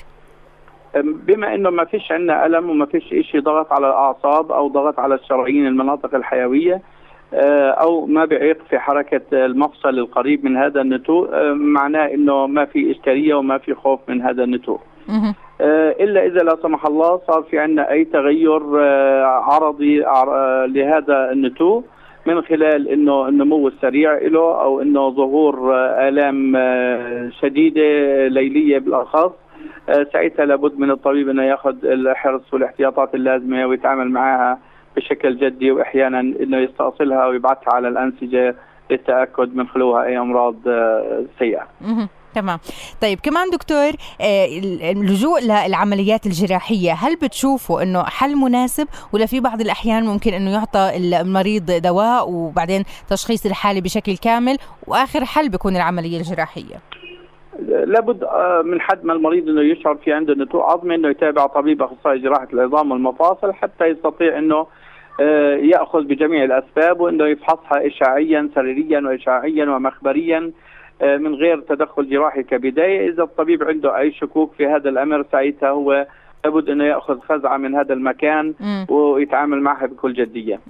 بما 1.03 1.55
إنه 1.55 1.71
ما 1.71 1.85
فيش 1.85 2.13
عندنا 2.13 2.47
ألم 2.47 2.71
وما 2.71 2.87
فيش 2.87 3.05
شيء 3.31 3.41
ضغط 3.41 3.73
على 3.73 3.89
الأعصاب 3.89 4.53
أو 4.53 4.69
ضغط 4.69 4.99
على 4.99 5.15
الشرايين 5.15 5.67
المناطق 5.67 6.15
الحيوية 6.15 6.75
آه، 6.75 6.81
أو 7.81 8.07
ما 8.07 8.25
بيعيق 8.25 8.59
في 8.71 8.79
حركة 8.79 9.23
المفصل 9.33 9.89
القريب 9.89 10.45
من 10.45 10.57
هذا 10.57 10.81
النتوء 10.81 11.29
آه، 11.33 11.53
معناه 11.53 12.07
إنه 12.07 12.47
ما 12.47 12.65
في 12.65 12.91
إشكالية 12.91 13.35
وما 13.35 13.59
في 13.59 13.75
خوف 13.75 14.01
من 14.09 14.23
هذا 14.23 14.45
النتوء. 14.45 14.81
آه، 15.61 15.91
إلا 16.01 16.27
إذا 16.27 16.41
لا 16.41 16.57
سمح 16.63 16.87
الله 16.87 17.21
صار 17.27 17.43
في 17.43 17.59
عندنا 17.59 17.91
أي 17.91 18.05
تغير 18.05 18.63
عرضي 19.25 19.99
لهذا 20.67 21.33
النتوء 21.33 21.85
من 22.27 22.43
خلال 22.43 22.89
إنه 22.89 23.29
النمو 23.29 23.69
السريع 23.69 24.19
له 24.19 24.63
أو 24.63 24.81
إنه 24.83 25.11
ظهور 25.11 25.75
آلام 26.09 26.57
شديدة 27.41 27.83
ليلية 28.29 28.79
بالاخص 28.79 29.33
ساعتها 30.13 30.45
لابد 30.45 30.79
من 30.79 30.91
الطبيب 30.91 31.29
إنه 31.29 31.43
يأخذ 31.43 31.85
الحرص 31.85 32.55
والاحتياطات 32.55 33.15
اللازمة 33.15 33.67
ويتعامل 33.67 34.11
معها 34.11 34.59
بشكل 34.97 35.37
جدي 35.39 35.71
وأحيانا 35.71 36.21
إنه 36.21 36.57
يستأصلها 36.57 37.27
ويبعثها 37.27 37.75
على 37.75 37.89
الأنسجة 37.89 38.57
للتأكد 38.91 39.57
من 39.57 39.69
خلوها 39.69 40.05
أي 40.05 40.19
أمراض 40.19 40.55
آه، 40.69 41.25
سيئة. 41.39 41.67
تمام. 42.35 42.59
طيب 43.03 43.21
كمان 43.21 43.51
دكتور 43.51 43.91
آه، 44.21 44.47
اللجوء 44.93 45.41
للعمليات 45.41 46.27
الجراحية 46.27 46.93
هل 46.93 47.17
بتشوفوا 47.17 47.83
إنه 47.83 48.03
حل 48.05 48.37
مناسب؟ 48.37 48.89
ولا 49.13 49.27
في 49.27 49.41
بعض 49.41 49.61
الأحيان 49.61 50.05
ممكن 50.05 50.35
إنه 50.35 50.51
يعطى 50.51 50.93
المريض 50.97 51.71
دواء 51.71 52.31
وبعدين 52.31 52.85
تشخيص 53.09 53.47
الحالة 53.47 53.81
بشكل 53.81 54.17
كامل 54.17 54.57
وآخر 54.87 55.25
حل 55.25 55.49
بيكون 55.49 55.77
العملية 55.77 56.19
الجراحية؟ 56.19 56.94
لابد 57.95 58.25
آه، 58.25 58.63
من 58.63 58.81
حد 58.81 59.05
ما 59.05 59.13
المريض 59.13 59.49
إنه 59.49 59.61
يشعر 59.61 59.95
في 59.95 60.13
عنده 60.13 60.35
نتوء 60.35 60.63
عظمي 60.63 60.95
إنه 60.95 61.09
يتابع 61.09 61.47
طبيب 61.47 61.83
أخصائي 61.83 62.19
جراحة 62.19 62.49
العظام 62.53 62.91
والمفاصل 62.91 63.53
حتى 63.53 63.85
يستطيع 63.85 64.39
إنه 64.39 64.67
آه، 65.21 65.57
يأخذ 65.57 66.03
بجميع 66.05 66.45
الأسباب 66.45 67.01
وإنه 67.01 67.27
يفحصها 67.27 67.87
اشعاعيا 67.87 68.51
سريريا 68.55 69.01
واشعاعيا 69.01 69.65
ومخبريا 69.65 70.53
آه، 71.03 71.17
من 71.17 71.35
غير 71.35 71.61
تدخل 71.61 72.11
جراحي 72.11 72.43
كبداية. 72.43 73.11
إذا 73.11 73.23
الطبيب 73.23 73.65
عنده 73.65 73.99
أي 73.99 74.13
شكوك 74.13 74.53
في 74.53 74.67
هذا 74.67 74.89
الأمر 74.89 75.25
ساعتها 75.33 75.71
هو 75.71 76.07
لابد 76.45 76.71
إنه 76.71 76.85
يأخذ 76.85 77.21
خزعه 77.21 77.57
من 77.57 77.75
هذا 77.75 77.95
المكان. 77.95 78.55
ويتعامل 78.91 79.61
معها 79.61 79.87
بكل 79.87 80.13
جدية. 80.13 80.61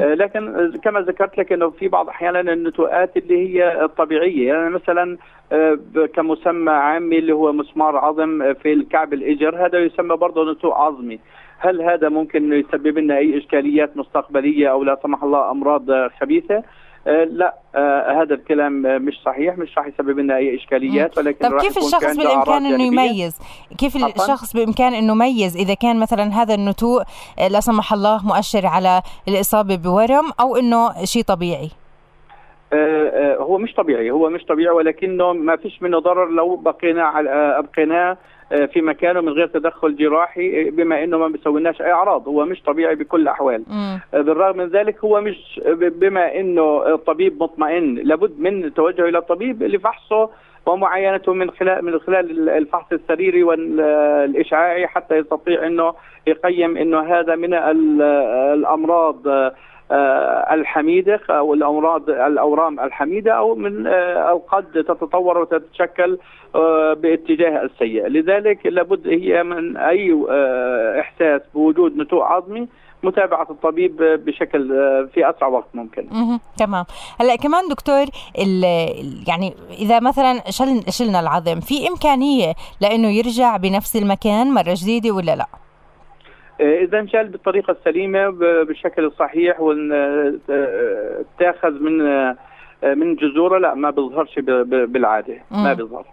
آه 0.00 0.14
لكن 0.14 0.72
كما 0.84 1.00
ذكرت 1.00 1.38
لك 1.38 1.52
إنه 1.52 1.70
في 1.70 1.88
بعض 1.88 2.08
أحيانا 2.08 2.40
النتوءات 2.52 3.16
اللي 3.16 3.48
هي 3.48 3.84
الطبيعية 3.84 4.48
يعني 4.48 4.70
مثلا 4.70 5.18
آه 5.52 5.78
كمسمى 6.14 6.70
عامي 6.70 7.18
اللي 7.18 7.32
هو 7.32 7.52
مسمار 7.52 7.96
عظم 7.96 8.54
في 8.54 8.72
الكعب 8.72 9.12
الإجر 9.12 9.66
هذا 9.66 9.78
يسمى 9.78 10.16
برضه 10.16 10.52
نتوء 10.52 10.72
عظمي. 10.72 11.18
هل 11.58 11.82
هذا 11.82 12.08
ممكن 12.08 12.52
يسبب 12.52 12.98
لنا 12.98 13.16
أي 13.16 13.38
إشكاليات 13.38 13.96
مستقبلية 13.96 14.70
أو 14.70 14.84
لا 14.84 14.98
سمح 15.02 15.22
الله 15.22 15.50
أمراض 15.50 16.08
خبيثة؟ 16.20 16.62
آه 17.06 17.24
لا 17.24 17.54
آه 17.74 18.22
هذا 18.22 18.34
الكلام 18.34 18.82
مش 18.82 19.14
صحيح 19.24 19.58
مش 19.58 19.78
راح 19.78 19.86
يسبب 19.86 20.18
لنا 20.18 20.36
أي 20.36 20.56
إشكاليات 20.56 21.18
ولكن 21.18 21.48
طب 21.48 21.60
كيف 21.60 21.78
الشخص 21.78 22.16
بالإمكان 22.16 22.66
إنه 22.66 22.82
يميز؟ 22.84 23.38
كيف؟ 23.78 23.96
الشخص 23.96 24.52
بامكان 24.52 24.94
إنه 24.94 25.12
يميز 25.12 25.56
إذا 25.56 25.74
كان 25.74 26.00
مثلا 26.00 26.42
هذا 26.42 26.54
النتوء 26.54 27.02
آه، 27.38 27.48
لا 27.48 27.60
سمح 27.60 27.92
الله 27.92 28.26
مؤشر 28.26 28.66
على 28.66 29.02
الإصابة 29.28 29.76
بورم 29.76 30.32
أو 30.40 30.56
إنه 30.56 31.04
شيء 31.04 31.22
طبيعي؟ 31.22 31.70
هو 33.38 33.58
مش 33.58 33.74
طبيعي 33.74 34.10
هو 34.10 34.28
مش 34.30 34.44
طبيعي 34.44 34.74
ولكنه 34.74 35.32
ما 35.32 35.56
فيش 35.56 35.82
منه 35.82 35.98
ضرر 35.98 36.28
لو 36.28 36.56
بقينا 36.56 37.02
على 37.02 37.30
أبقيناه 37.30 38.16
في 38.72 38.80
مكانه 38.82 39.20
من 39.20 39.28
غير 39.28 39.46
تدخل 39.46 39.96
جراحي 39.96 40.70
بما 40.70 41.04
إنه 41.04 41.18
ما 41.18 41.28
بيسويناش 41.28 41.82
أي 41.82 41.92
أعراض 41.92 42.28
هو 42.28 42.44
مش 42.44 42.62
طبيعي 42.62 42.94
بكل 42.94 43.20
الأحوال. 43.22 43.64
بالرغم 44.12 44.56
من 44.58 44.66
ذلك 44.68 45.04
هو 45.04 45.20
مش 45.20 45.60
بما 45.76 46.34
إنه 46.40 46.94
الطبيب 46.94 47.42
مطمئن 47.42 47.94
لابد 47.94 48.40
من 48.40 48.64
التوجه 48.64 49.08
إلى 49.08 49.18
الطبيب 49.18 49.62
لفحصه 49.62 50.30
ومعاينته 50.66 51.32
من 51.34 51.50
خلال 51.50 51.84
من 51.84 51.98
خلال 51.98 52.48
الفحص 52.48 52.92
السريري 52.92 53.42
والإشعاعي 53.42 54.86
حتى 54.86 55.16
يستطيع 55.18 55.66
إنه 55.66 55.94
يقيم 56.26 56.76
إنه 56.76 57.00
هذا 57.00 57.34
من 57.34 57.54
الأمراض 58.54 59.16
الحميدة 60.52 61.20
أو 61.30 61.54
الامراض 61.54 62.10
الأورام 62.10 62.80
الحميدة 62.80 63.32
أو 63.32 63.54
من 63.54 63.86
أو 63.86 64.38
قد 64.38 64.64
تتطور 64.72 65.38
وتتشكل 65.38 66.18
باتجاه 66.96 67.62
السيء، 67.62 68.06
لذلك 68.06 68.66
لابد 68.66 69.08
هي 69.08 69.42
من 69.42 69.76
أي 69.76 70.26
إحساس 71.00 71.40
بوجود 71.54 71.96
نتوء 71.96 72.22
عظمي 72.22 72.68
متابعة 73.02 73.46
الطبيب 73.50 73.96
بشكل 73.96 74.68
في 75.14 75.30
أسرع 75.30 75.48
وقت 75.48 75.68
ممكن. 75.74 76.08
أها 76.12 76.40
تمام، 76.56 76.84
هلأ 77.20 77.36
كمان 77.36 77.68
دكتور 77.68 78.04
يعني 79.28 79.54
إذا 79.78 80.00
مثلا 80.00 80.40
شل 80.50 80.82
شلنا 80.88 81.20
العظم 81.20 81.60
في 81.60 81.88
إمكانية 81.88 82.52
لأنه 82.80 83.08
يرجع 83.08 83.56
بنفس 83.56 83.96
المكان 83.96 84.54
مرة 84.54 84.74
جديدة 84.82 85.10
ولا 85.10 85.36
لا؟ 85.36 85.46
إذا 86.60 86.98
انشال 86.98 87.28
بالطريقة 87.28 87.70
السليمة 87.70 88.28
بالشكل 88.64 89.04
الصحيح 89.04 89.56
وتاخذ 89.60 89.90
من 91.80 91.98
من 92.82 93.14
جذوره 93.14 93.58
لا 93.58 93.74
ما 93.74 93.90
بيظهرش 93.90 94.38
بالعادة 94.68 95.34
ما 95.50 95.72
بيظهر. 95.72 96.06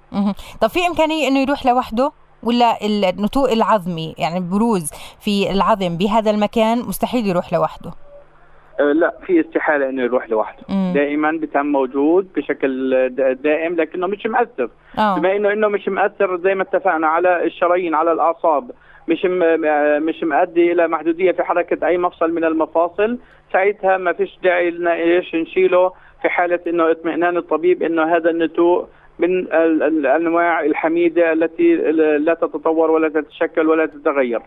طب 0.61 0.67
في 0.67 0.79
إمكانية 0.87 1.27
إنه 1.27 1.39
يروح 1.39 1.65
لوحده؟ 1.65 2.11
ولا 2.43 2.85
النتوء 2.85 3.53
العظمي 3.53 4.15
يعني 4.17 4.37
البروز 4.37 4.91
في 5.19 5.51
العظم 5.51 5.97
بهذا 5.97 6.31
المكان 6.31 6.77
مستحيل 6.77 7.27
يروح 7.27 7.53
لوحده؟ 7.53 7.91
لا 8.79 9.13
في 9.25 9.39
استحالة 9.39 9.89
إنه 9.89 10.03
يروح 10.03 10.29
لوحده. 10.29 10.63
مم. 10.69 10.91
دائما 10.95 11.31
بتم 11.41 11.65
موجود 11.65 12.33
بشكل 12.35 13.09
دائم 13.43 13.75
لكنه 13.75 14.07
مش 14.07 14.25
مؤثر. 14.25 14.69
بما 14.97 15.35
إنه 15.35 15.53
إنه 15.53 15.67
مش 15.67 15.87
مؤثر 15.87 16.37
زي 16.37 16.55
ما 16.55 16.63
اتفقنا 16.63 17.07
على 17.07 17.43
الشرايين 17.43 17.95
على 17.95 18.11
الأعصاب. 18.11 18.71
مش 19.09 19.25
مش 20.01 20.23
مؤدي 20.23 20.71
إلى 20.71 20.87
محدودية 20.87 21.31
في 21.31 21.43
حركة 21.43 21.87
أي 21.87 21.97
مفصل 21.97 22.31
من 22.31 22.43
المفاصل. 22.43 23.17
ساعتها 23.53 23.97
ما 23.97 24.13
فيش 24.13 24.39
داعي 24.43 24.71
لنا 24.71 24.93
إيش 24.93 25.35
نشيله 25.35 25.91
في 26.21 26.29
حالة 26.29 26.59
إنه 26.67 26.91
اطمئنان 26.91 27.37
الطبيب 27.37 27.83
إنه 27.83 28.15
هذا 28.15 28.29
النتوء 28.29 28.87
من 29.19 29.47
الأنواع 29.53 30.65
الحميدة 30.65 31.33
التي 31.33 31.75
لا 32.17 32.33
تتطور 32.33 32.91
ولا 32.91 33.09
تتشكل 33.09 33.67
ولا 33.67 33.85
تتغير. 33.85 34.41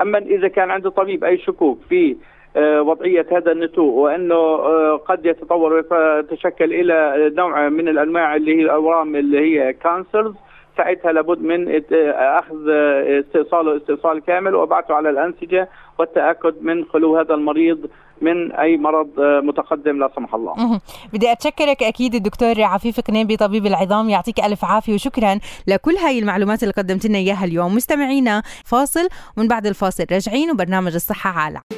أما 0.00 0.18
إذا 0.18 0.48
كان 0.48 0.70
عند 0.70 0.86
الطبيب 0.86 1.24
أي 1.24 1.38
شكوك 1.38 1.78
في 1.88 2.16
وضعية 2.56 3.26
هذا 3.32 3.52
النتوء 3.52 3.92
وإنه 3.92 4.56
قد 4.96 5.26
يتطور 5.26 5.72
ويتشكل 5.72 6.72
إلى 6.72 7.30
نوع 7.36 7.68
من 7.68 7.88
الأنواع 7.88 8.36
اللي 8.36 8.56
هي 8.56 8.62
الأورام 8.62 9.16
اللي 9.16 9.38
هي 9.38 9.72
كانسرز 9.72 10.34
ساعتها 10.78 11.12
لابد 11.12 11.38
من 11.42 11.82
أخذ 12.38 12.56
استئصاله 13.20 13.76
استئصال 13.76 14.22
كامل 14.26 14.54
وبعثه 14.54 14.94
على 14.94 15.10
الأنسجة 15.10 15.68
والتأكد 15.98 16.54
من 16.60 16.84
خلو 16.84 17.18
هذا 17.18 17.34
المريض 17.34 17.90
من 18.20 18.52
أي 18.52 18.76
مرض 18.76 19.08
متقدم 19.18 19.98
لا 19.98 20.10
سمح 20.16 20.34
الله. 20.34 20.80
بدي 21.12 21.32
أتشكرك 21.32 21.82
أكيد 21.82 22.14
الدكتور 22.14 22.62
عفيف 22.62 23.00
قنيبي 23.00 23.36
طبيب 23.36 23.66
العظام 23.66 24.08
يعطيك 24.08 24.40
ألف 24.40 24.64
عافية 24.64 24.94
وشكرا 24.94 25.38
لكل 25.66 25.96
هاي 25.96 26.18
المعلومات 26.18 26.62
اللي 26.62 26.74
قدمت 26.74 27.06
لنا 27.06 27.18
إياها 27.18 27.44
اليوم 27.44 27.74
مستمعينا 27.74 28.42
فاصل 28.64 29.08
ومن 29.36 29.48
بعد 29.48 29.66
الفاصل 29.66 30.04
راجعين 30.12 30.50
وبرنامج 30.50 30.94
الصحة 30.94 31.30
عالم. 31.30 31.77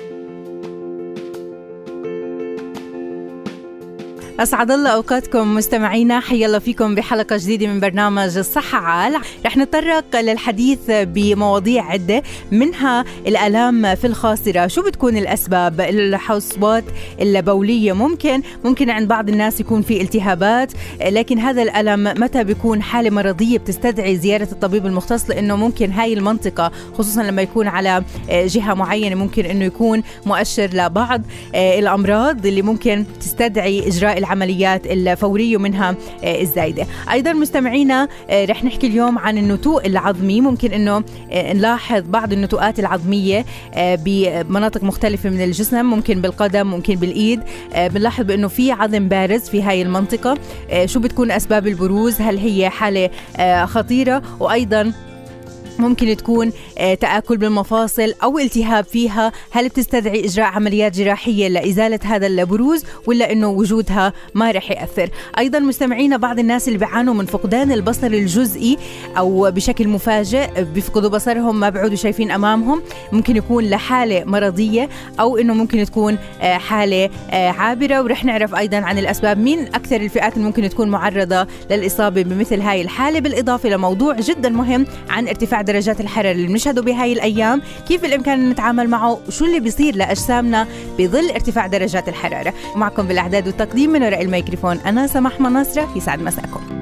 أسعد 4.41 4.71
الله 4.71 4.91
أوقاتكم 4.91 5.55
مستمعينا. 5.55 6.21
حيا 6.21 6.47
الله 6.47 6.59
فيكم 6.59 6.95
بحلقة 6.95 7.37
جديدة 7.37 7.67
من 7.67 7.81
برنامج 7.81 8.39
الصحة 8.39 8.79
عال. 8.79 9.17
رح 9.47 9.57
نتطرق 9.57 10.21
للحديث 10.21 10.79
بمواضيع 10.89 11.85
عدة 11.85 12.23
منها 12.53 13.05
الآلام 13.27 13.95
في 13.95 14.07
الخاصرة. 14.07 14.67
شو 14.67 14.83
بتكون 14.83 15.17
الأسباب؟ 15.17 15.81
الحصوات 15.81 16.85
البولية 17.21 17.93
ممكن 17.93 18.43
ممكن 18.65 18.91
عند 18.91 19.09
بعض 19.09 19.29
الناس 19.29 19.61
يكون 19.61 19.83
في 19.83 20.01
التهابات 20.01 20.73
لكن 21.01 21.39
هذا 21.39 21.63
الألم 21.63 22.05
متى 22.05 22.45
بيكون 22.45 22.83
حالة 22.83 23.11
مرضية 23.11 23.59
بتستدعي 23.59 24.17
زيارة 24.17 24.49
الطبيب 24.53 24.87
المختص؟ 24.87 25.31
لأنه 25.31 25.57
ممكن 25.57 25.91
هاي 25.91 26.13
المنطقة 26.13 26.73
خصوصا 26.99 27.23
لما 27.23 27.43
يكون 27.43 27.69
على 27.69 28.05
جهة 28.31 28.75
معينة 28.75 29.17
ممكن 29.17 29.45
أنه 29.45 29.65
يكون 29.65 30.03
مؤشر 30.27 30.71
لبعض 30.73 31.23
الأمراض 31.55 32.47
اللي 32.47 32.63
ممكن 32.63 33.05
تستدعي 33.21 33.89
إجراء 33.89 34.19
العمليات 34.31 34.87
الفورية 34.87 35.57
ومنها 35.57 35.95
الزايدة. 36.25 36.87
أيضا 37.13 37.33
مستمعينا 37.33 38.09
رح 38.33 38.65
نحكي 38.65 38.87
اليوم 38.87 39.19
عن 39.19 39.39
النتوء 39.39 39.87
العظمي. 39.87 40.41
ممكن 40.41 40.73
إنه 40.73 41.05
نلاحظ 41.33 42.03
بعض 42.09 42.33
النتوءات 42.33 42.79
العظمية 42.79 43.45
بمناطق 43.77 44.85
مختلفة 44.85 45.31
من 45.31 45.45
الجسم 45.45 45.85
ممكن 45.85 46.21
بالقدم 46.21 46.67
ممكن 46.67 46.95
بالإيد. 46.95 47.41
بنلاحظ 47.77 48.25
بإنه 48.25 48.49
في 48.49 48.73
عظم 48.73 49.09
بارز 49.09 49.41
في 49.41 49.63
هاي 49.63 49.83
المنطقة. 49.83 50.39
شو 50.85 51.01
بتكون 51.01 51.31
أسباب 51.31 51.67
البروز؟ 51.67 52.21
هل 52.21 52.39
هي 52.39 52.69
حالة 52.69 53.11
خطيرة؟ 53.65 54.23
وأيضا 54.41 54.93
ممكن 55.79 56.17
تكون 56.17 56.53
تآكل 56.77 57.37
بالمفاصل 57.37 58.15
أو 58.23 58.39
التهاب 58.39 58.85
فيها. 58.85 59.33
هل 59.51 59.69
بتستدعي 59.69 60.25
إجراء 60.25 60.47
عمليات 60.47 60.97
جراحية 60.97 61.49
لإزالة 61.49 61.99
هذا 62.05 62.27
البروز 62.27 62.85
ولا 63.07 63.33
أنه 63.33 63.49
وجودها 63.49 64.13
ما 64.35 64.51
رح 64.51 64.71
يأثر؟ 64.71 65.11
أيضا 65.39 65.59
مستمعينا 65.59 66.17
بعض 66.17 66.39
الناس 66.39 66.69
اللي 66.69 66.79
بيعانوا 66.79 67.15
من 67.15 67.27
فقدان 67.27 67.73
البصر 67.73 68.07
الجزئي 68.07 68.79
أو 69.19 69.51
بشكل 69.51 69.89
مفاجئ 69.89 70.65
بيفقدوا 70.65 71.11
بصرهم 71.11 71.61
ما 71.61 71.69
بيعودوا 71.69 71.97
شايفين 71.97 72.31
أمامهم. 72.31 72.83
ممكن 73.13 73.37
يكون 73.37 73.65
لحالة 73.65 74.25
مرضية 74.25 74.89
أو 75.21 75.37
أنه 75.37 75.55
ممكن 75.55 75.85
تكون 75.85 76.19
حالة 76.41 77.11
عابرة. 77.33 78.03
ورح 78.03 78.25
نعرف 78.25 78.55
أيضا 78.55 78.77
عن 78.77 78.99
الأسباب 78.99 79.39
مين 79.39 79.61
أكثر 79.61 79.97
الفئات 79.97 80.35
اللي 80.35 80.45
ممكن 80.45 80.69
تكون 80.69 80.89
معرضة 80.89 81.47
للإصابة 81.71 82.23
بمثل 82.23 82.61
هاي 82.61 82.83
الحالة. 82.83 83.21
بالإضافة 83.21 83.69
لموضوع 83.69 84.15
جدا 84.15 84.49
مهم 84.49 84.87
عن 85.09 85.29
ارتفاع 85.29 85.60
درجات 85.63 86.01
الحرارة 86.01 86.33
اللي 86.33 86.47
بنشهده 86.47 86.83
بهاي 86.83 87.13
الأيام. 87.13 87.63
كيف 87.89 88.05
الإمكان 88.05 88.51
نتعامل 88.51 88.89
معه؟ 88.89 89.21
وشو 89.29 89.45
اللي 89.45 89.61
بيصير 89.61 89.97
لأجسامنا 89.97 90.67
بظل 90.99 91.31
ارتفاع 91.31 91.67
درجات 91.67 92.09
الحرارة؟ 92.09 92.55
معكم 92.77 93.07
بالإعداد 93.07 93.47
والتقديم 93.47 93.91
من 93.91 94.03
وراء 94.03 94.23
الميكروفون 94.23 94.77
أنا 94.77 95.07
سماح 95.07 95.41
مناصرة 95.41 95.89
يسعد 95.97 96.23
مساكم. 96.23 96.80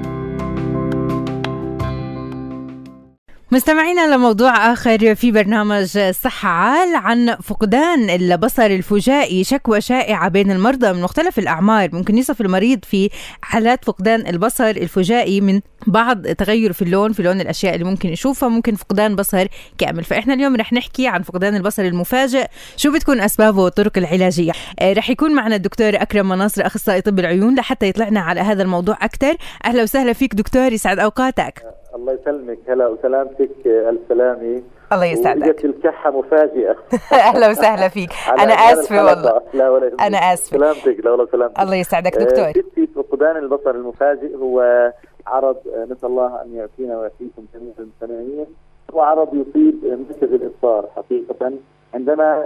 مستمعينا 3.50 4.14
لموضوع 4.14 4.72
آخر 4.72 5.14
في 5.14 5.32
برنامج 5.32 5.98
صحة 6.10 6.48
عال 6.48 6.96
عن 6.96 7.36
فقدان 7.42 8.10
البصر 8.10 8.66
الفجائي 8.66 9.44
شكوى 9.44 9.80
شائعة 9.80 10.28
بين 10.28 10.50
المرضى 10.50 10.92
من 10.92 11.02
مختلف 11.02 11.38
الأعمار. 11.38 11.88
ممكن 11.92 12.18
يصف 12.18 12.40
المريض 12.40 12.84
في 12.84 13.10
حالات 13.42 13.84
فقدان 13.84 14.26
البصر 14.26 14.68
الفجائي 14.68 15.40
من 15.40 15.60
بعض 15.86 16.26
تغير 16.26 16.72
في 16.72 16.82
اللون 16.82 17.12
في 17.12 17.22
لون 17.22 17.40
الأشياء 17.40 17.74
اللي 17.74 17.84
ممكن 17.84 18.08
يشوفها 18.08 18.48
ممكن 18.48 18.74
فقدان 18.74 19.16
بصر 19.16 19.46
كامل. 19.78 20.04
فإحنا 20.04 20.34
اليوم 20.34 20.56
رح 20.56 20.72
نحكي 20.72 21.08
عن 21.08 21.22
فقدان 21.22 21.56
البصر 21.56 21.82
المفاجئ 21.82 22.46
شو 22.76 22.92
بتكون 22.92 23.20
أسبابه 23.20 23.62
والطرق 23.62 23.98
العلاجية. 23.98 24.52
رح 24.82 25.10
يكون 25.10 25.34
معنا 25.34 25.56
الدكتور 25.56 25.96
أكرم 25.96 26.28
مناصر 26.28 26.66
أخصائي 26.66 27.00
طب 27.00 27.18
العيون 27.18 27.54
لحتى 27.54 27.88
يطلعنا 27.88 28.20
على 28.20 28.40
هذا 28.40 28.62
الموضوع 28.62 28.98
أكثر 29.02 29.36
أهلا 29.64 29.82
وسهلا 29.82 30.12
فيك 30.12 30.34
دكتور 30.34 30.72
يسعد 30.72 30.98
أوقاتك. 30.98 31.62
الله 31.94 32.12
يسلمك. 32.12 32.58
هلا 32.68 32.88
وسلامتك 32.88 33.66
ألف 33.66 34.00
سلامة. 34.08 34.62
الله 34.92 35.04
يسعدك. 35.04 35.64
الكحة 35.64 36.10
مفاجئة. 36.10 36.76
أهلا 37.12 37.50
وسلام 37.50 37.88
فيك. 37.88 38.10
أنا 38.38 38.52
آسفة 38.52 39.04
والله. 39.04 39.42
لا 39.54 39.70
ولا 39.70 39.90
أنا 40.00 40.18
آسفة. 40.18 40.58
سلامتك. 40.58 41.04
لا 41.04 41.10
ولا 41.10 41.26
سلامتك. 41.32 41.60
الله 41.60 41.74
يسعدك. 41.74 42.18
دكتور. 42.18 42.50
ستي 42.50 42.86
فقدان 42.86 43.36
البصر 43.36 43.70
المفاجئ 43.70 44.36
هو 44.36 44.92
عرض 45.26 45.56
نسأل 45.90 46.08
الله 46.08 46.42
أن 46.42 46.54
يعطينا 46.54 46.98
ويعطيكم 46.98 47.44
جميعا 47.54 47.74
المستمعين 47.78 48.46
هو 48.94 49.00
عرض 49.00 49.28
يصيب 49.34 49.74
مركز 49.84 50.32
الابصار 50.32 50.88
حقيقة 50.96 51.52
عندما 51.94 52.44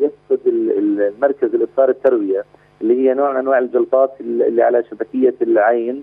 يفقد 0.00 0.40
المركز 0.46 1.54
الابصار 1.54 1.88
التروية 1.88 2.44
اللي 2.80 3.08
هي 3.08 3.14
نوع 3.14 3.30
من 3.32 3.36
أنواع 3.36 3.58
الجلطات 3.58 4.10
اللي 4.20 4.62
على 4.62 4.84
شبكية 4.90 5.34
العين. 5.42 6.02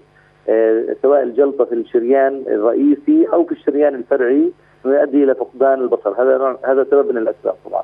سواء 1.02 1.24
الجلطة 1.24 1.66
في 1.66 1.76
الشريان 1.76 2.44
الرئيسي 2.48 3.28
أو 3.34 3.46
في 3.46 3.52
الشريان 3.52 3.96
الفرعي 3.96 4.52
ويؤدي 4.86 5.24
إلى 5.24 5.36
فقدان 5.36 5.82
البصر. 5.82 6.22
هذا 6.22 6.58
هذا 6.66 6.84
سبب 6.92 7.12
من 7.12 7.18
الأسباب 7.18 7.56
طبعا. 7.66 7.84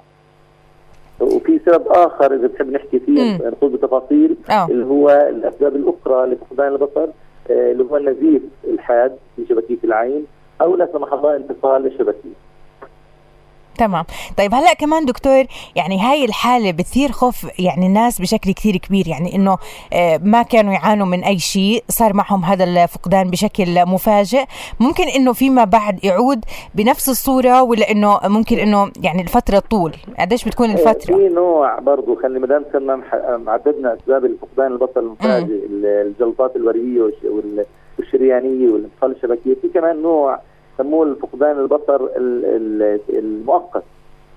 وفي 1.22 1.60
سبب 1.66 1.88
آخر 1.88 2.34
إذا 2.34 2.48
بتحب 2.48 2.72
نحكي 2.72 3.00
فيه 3.00 3.38
نقول 3.48 3.72
بتفاصيل 3.72 4.38
أوه. 4.50 4.70
اللي 4.70 4.86
هو 4.86 5.10
الأسباب 5.10 5.76
الأخرى 5.76 6.26
لفقدان 6.26 6.68
البصر 6.68 7.08
اللي 7.50 7.84
هو 7.92 7.98
النزيف 7.98 8.42
الحاد 8.68 9.18
في 9.36 9.46
شبكية 9.50 9.78
العين 9.84 10.26
أو 10.62 10.76
لا 10.76 10.90
سمح 10.94 11.14
الله 11.14 11.36
انفصال 11.36 11.86
الشبكية. 11.86 12.43
تمام. 13.78 14.06
طيب 14.38 14.54
هلأ 14.54 14.74
كمان 14.74 15.06
دكتور 15.06 15.44
يعني 15.76 16.02
هاي 16.02 16.26
الحالة 16.26 16.72
بتثير 16.72 17.12
خوف 17.12 17.48
يعني 17.60 17.88
الناس 17.88 18.22
بشكل 18.22 18.52
كثير 18.52 18.78
كبير 18.78 19.08
يعني 19.08 19.36
إنه 19.36 19.58
آه، 19.94 20.20
ما 20.24 20.42
كانوا 20.42 20.74
يعانوا 20.74 21.06
من 21.06 21.24
أي 21.24 21.40
شيء 21.40 21.84
صار 21.90 22.14
معهم 22.14 22.44
هذا 22.46 22.64
الفقدان 22.64 23.30
بشكل 23.30 23.86
مفاجئ. 23.86 24.46
ممكن 24.80 25.04
إنه 25.04 25.34
فيما 25.34 25.64
بعد 25.64 26.06
يعود 26.06 26.46
بنفس 26.76 27.10
الصورة 27.10 27.64
ولا 27.64 27.92
إنه 27.92 28.20
ممكن 28.24 28.60
إنه 28.60 28.92
يعني 29.04 29.22
الفترة 29.22 29.60
طول؟ 29.60 29.96
قديش 30.20 30.46
بتكون 30.46 30.70
إيه، 30.70 30.76
الفترة؟ 30.76 31.16
في 31.16 31.30
نوع 31.30 31.80
برضه 31.80 32.16
خلي 32.16 32.40
ما 32.40 32.48
دام 32.48 32.66
كنا 32.74 33.02
عددنا 33.48 33.94
أسباب 33.94 34.26
الفقدان 34.26 34.72
البصر 34.72 35.00
المفاجئ 35.00 35.66
الجلطات 35.84 36.56
الوريديه 36.56 37.02
والشريانية 38.00 38.68
والانفصال 38.70 39.12
الشبكيه 39.12 39.56
في 39.62 39.68
كمان 39.74 40.02
نوع 40.02 40.40
يسموه 40.74 41.04
الفقدان 41.04 41.60
البصر 41.60 42.08
المؤقت. 43.10 43.84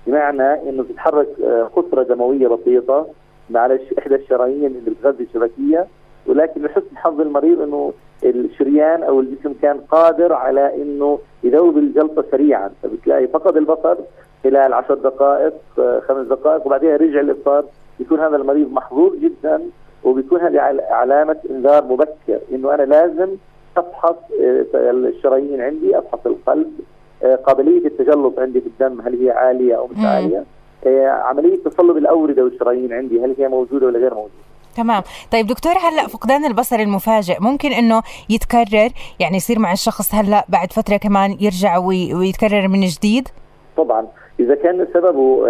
بمعنى 0.07 0.69
إنه 0.69 0.83
تتحرك 0.83 1.27
آه، 1.43 1.63
قطرة 1.63 2.03
دموية 2.03 2.47
بسيطة 2.47 3.07
على 3.55 3.79
إحدى 3.99 4.15
الشرايين 4.15 4.65
اللي 4.65 4.91
بتغذي 4.91 5.23
الشبكية 5.23 5.87
ولكن 6.27 6.61
لحسن 6.63 6.97
حظ 6.97 7.21
المريض 7.21 7.61
إنه 7.61 7.93
الشريان 8.23 9.03
أو 9.03 9.19
الجسم 9.19 9.53
كان 9.61 9.77
قادر 9.91 10.33
على 10.33 10.81
إنه 10.81 11.19
يذوب 11.43 11.77
الجلطة 11.77 12.23
سريعا. 12.31 12.69
فبتلاقي 12.83 13.27
فقد 13.27 13.57
البصر 13.57 13.95
خلال 14.43 14.73
عشر 14.73 14.93
دقائق 14.93 15.53
آه، 15.79 15.99
خمس 15.99 16.27
دقائق 16.27 16.65
وبعدها 16.65 16.97
رجع 16.97 17.19
الابصار 17.19 17.65
يكون 17.99 18.19
هذا 18.19 18.35
المريض 18.35 18.71
محظوظ 18.71 19.15
جدا 19.15 19.61
وبيكون 20.03 20.41
هذه 20.41 20.59
علامة 20.89 21.37
إنذار 21.49 21.83
مبكر 21.83 22.39
إنه 22.51 22.73
أنا 22.73 22.83
لازم 22.83 23.29
أفحص 23.77 24.15
آه، 24.41 24.91
الشرايين 24.91 25.61
عندي 25.61 25.97
أفحص 25.97 26.19
القلب. 26.25 26.71
آه، 27.23 27.35
قابلية 27.35 27.85
التجلط 27.85 28.39
عندي 28.39 28.61
في 28.61 28.67
الدم 28.67 29.01
هل 29.01 29.23
هي 29.23 29.31
عالية 29.31 29.75
أو 29.77 29.87
مش 29.87 30.05
عالية؟ 30.05 30.43
آه، 30.87 31.07
عملية 31.07 31.63
تصلب 31.65 31.97
الأوردة 31.97 32.43
والشرايين 32.43 32.93
عندي 32.93 33.25
هل 33.25 33.35
هي 33.39 33.47
موجودة 33.47 33.85
ولا 33.85 33.99
غير 33.99 34.13
موجودة؟ 34.13 34.33
تمام. 34.75 35.03
طيب 35.31 35.47
دكتور 35.47 35.71
هلا 35.71 36.07
فقدان 36.07 36.45
البصر 36.45 36.75
المفاجئ 36.79 37.35
ممكن 37.39 37.71
إنه 37.71 38.01
يتكرر؟ 38.29 38.89
يعني 39.19 39.37
يصير 39.37 39.59
مع 39.59 39.71
الشخص 39.71 40.15
هلا 40.15 40.45
بعد 40.49 40.73
فترة 40.73 40.97
كمان 40.97 41.37
يرجع 41.39 41.77
ويتكرر 41.77 42.67
من 42.67 42.79
جديد؟ 42.79 43.27
طبعا. 43.77 44.07
إذا 44.39 44.55
كان 44.55 44.87
سببه 44.93 45.47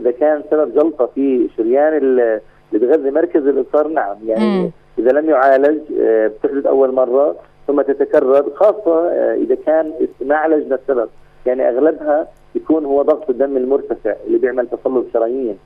إذا 0.00 0.10
كان 0.10 0.42
سبب 0.50 0.74
جلطة 0.74 1.06
في 1.14 1.48
شريان 1.56 1.96
اللي 1.96 2.40
بغذي 2.72 3.10
مركز 3.10 3.46
الابصار 3.46 3.88
نعم. 3.88 4.16
يعني 4.26 4.44
مم. 4.44 4.70
إذا 4.98 5.10
لم 5.10 5.30
يعالج 5.30 5.80
آه، 6.00 6.26
بتحدث 6.26 6.66
أول 6.66 6.94
مرة 6.94 7.36
ثم 7.66 7.82
تتكرر 7.82 8.50
خاصة 8.54 9.08
آه، 9.08 9.34
إذا 9.34 9.54
كان 9.66 9.92
ما 10.20 10.36
عالجنا 10.36 10.74
السبب. 10.74 11.08
يعني 11.46 11.68
أغلبها 11.68 12.28
يكون 12.54 12.84
هو 12.84 13.02
ضغط 13.02 13.30
الدم 13.30 13.56
المرتفع 13.56 14.14
اللي 14.26 14.38
بيعمل 14.38 14.68
تصلب 14.68 15.06
شرايين. 15.12 15.58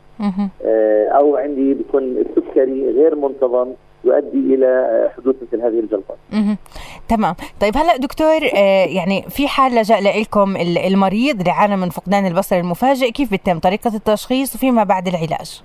آه، 0.64 1.09
أو 1.09 1.37
عندي 1.37 1.75
بيكون 1.75 2.03
السكري 2.03 2.91
غير 2.91 3.14
منتظم 3.14 3.73
يؤدي 4.05 4.55
إلى 4.55 5.11
حدوث 5.17 5.37
مثل 5.43 5.62
هذه 5.62 5.81
الجلطات. 5.81 6.17
تمام، 7.09 7.35
طيب 7.61 7.77
هلا 7.77 7.97
دكتور 7.97 8.43
يعني 8.97 9.23
في 9.23 9.49
حال 9.49 9.75
لجأ 9.75 10.01
لكم 10.01 10.57
المريض 10.87 11.38
اللي 11.38 11.51
عانى 11.51 11.77
من 11.77 11.88
فقدان 11.91 12.27
البصر 12.27 12.57
المفاجئ 12.57 13.11
كيف 13.11 13.33
بتتم 13.33 13.59
طريقة 13.59 13.95
التشخيص 13.95 14.55
وفيما 14.55 14.85
بعد 14.85 15.09
العلاج؟ 15.09 15.62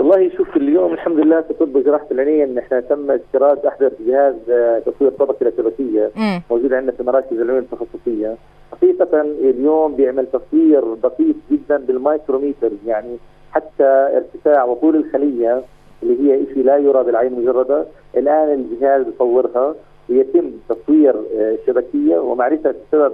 والله 0.00 0.30
شوف 0.36 0.56
اليوم 0.56 0.92
الحمد 0.92 1.18
لله 1.18 1.40
في 1.40 1.54
طب 1.54 1.82
جراحة 1.84 2.06
العينين 2.10 2.48
إن 2.48 2.58
إحنا 2.58 2.80
تم 2.80 3.10
استيراد 3.10 3.66
أحدث 3.66 3.92
جهاز 4.06 4.34
آه، 4.50 4.78
تصوير 4.78 5.10
طبقة 5.10 5.52
شبكيه 5.56 6.10
موجود 6.50 6.72
عندنا 6.72 6.92
في 6.92 7.02
مراكز 7.02 7.40
العيون 7.40 7.62
التخصصية. 7.62 8.36
حقيقة 8.72 9.20
اليوم 9.20 9.94
بيعمل 9.96 10.26
تصوير 10.26 10.94
دقيق 10.94 11.34
جدا 11.50 11.76
بالمايكروميتر 11.76 12.70
يعني 12.86 13.16
حتى 13.52 13.84
ارتفاع 14.16 14.64
وطول 14.64 14.96
الخلية 14.96 15.62
اللي 16.02 16.32
هي 16.32 16.46
شيء 16.54 16.64
لا 16.64 16.76
يرى 16.76 17.04
بالعين 17.04 17.32
المجرده 17.32 17.84
الآن 18.16 18.52
الجهاز 18.52 19.06
يصورها 19.14 19.74
ويتم 20.10 20.50
تصوير 20.68 21.14
آه، 21.38 22.20
ومعرفة 22.20 22.74
سبب 22.92 23.12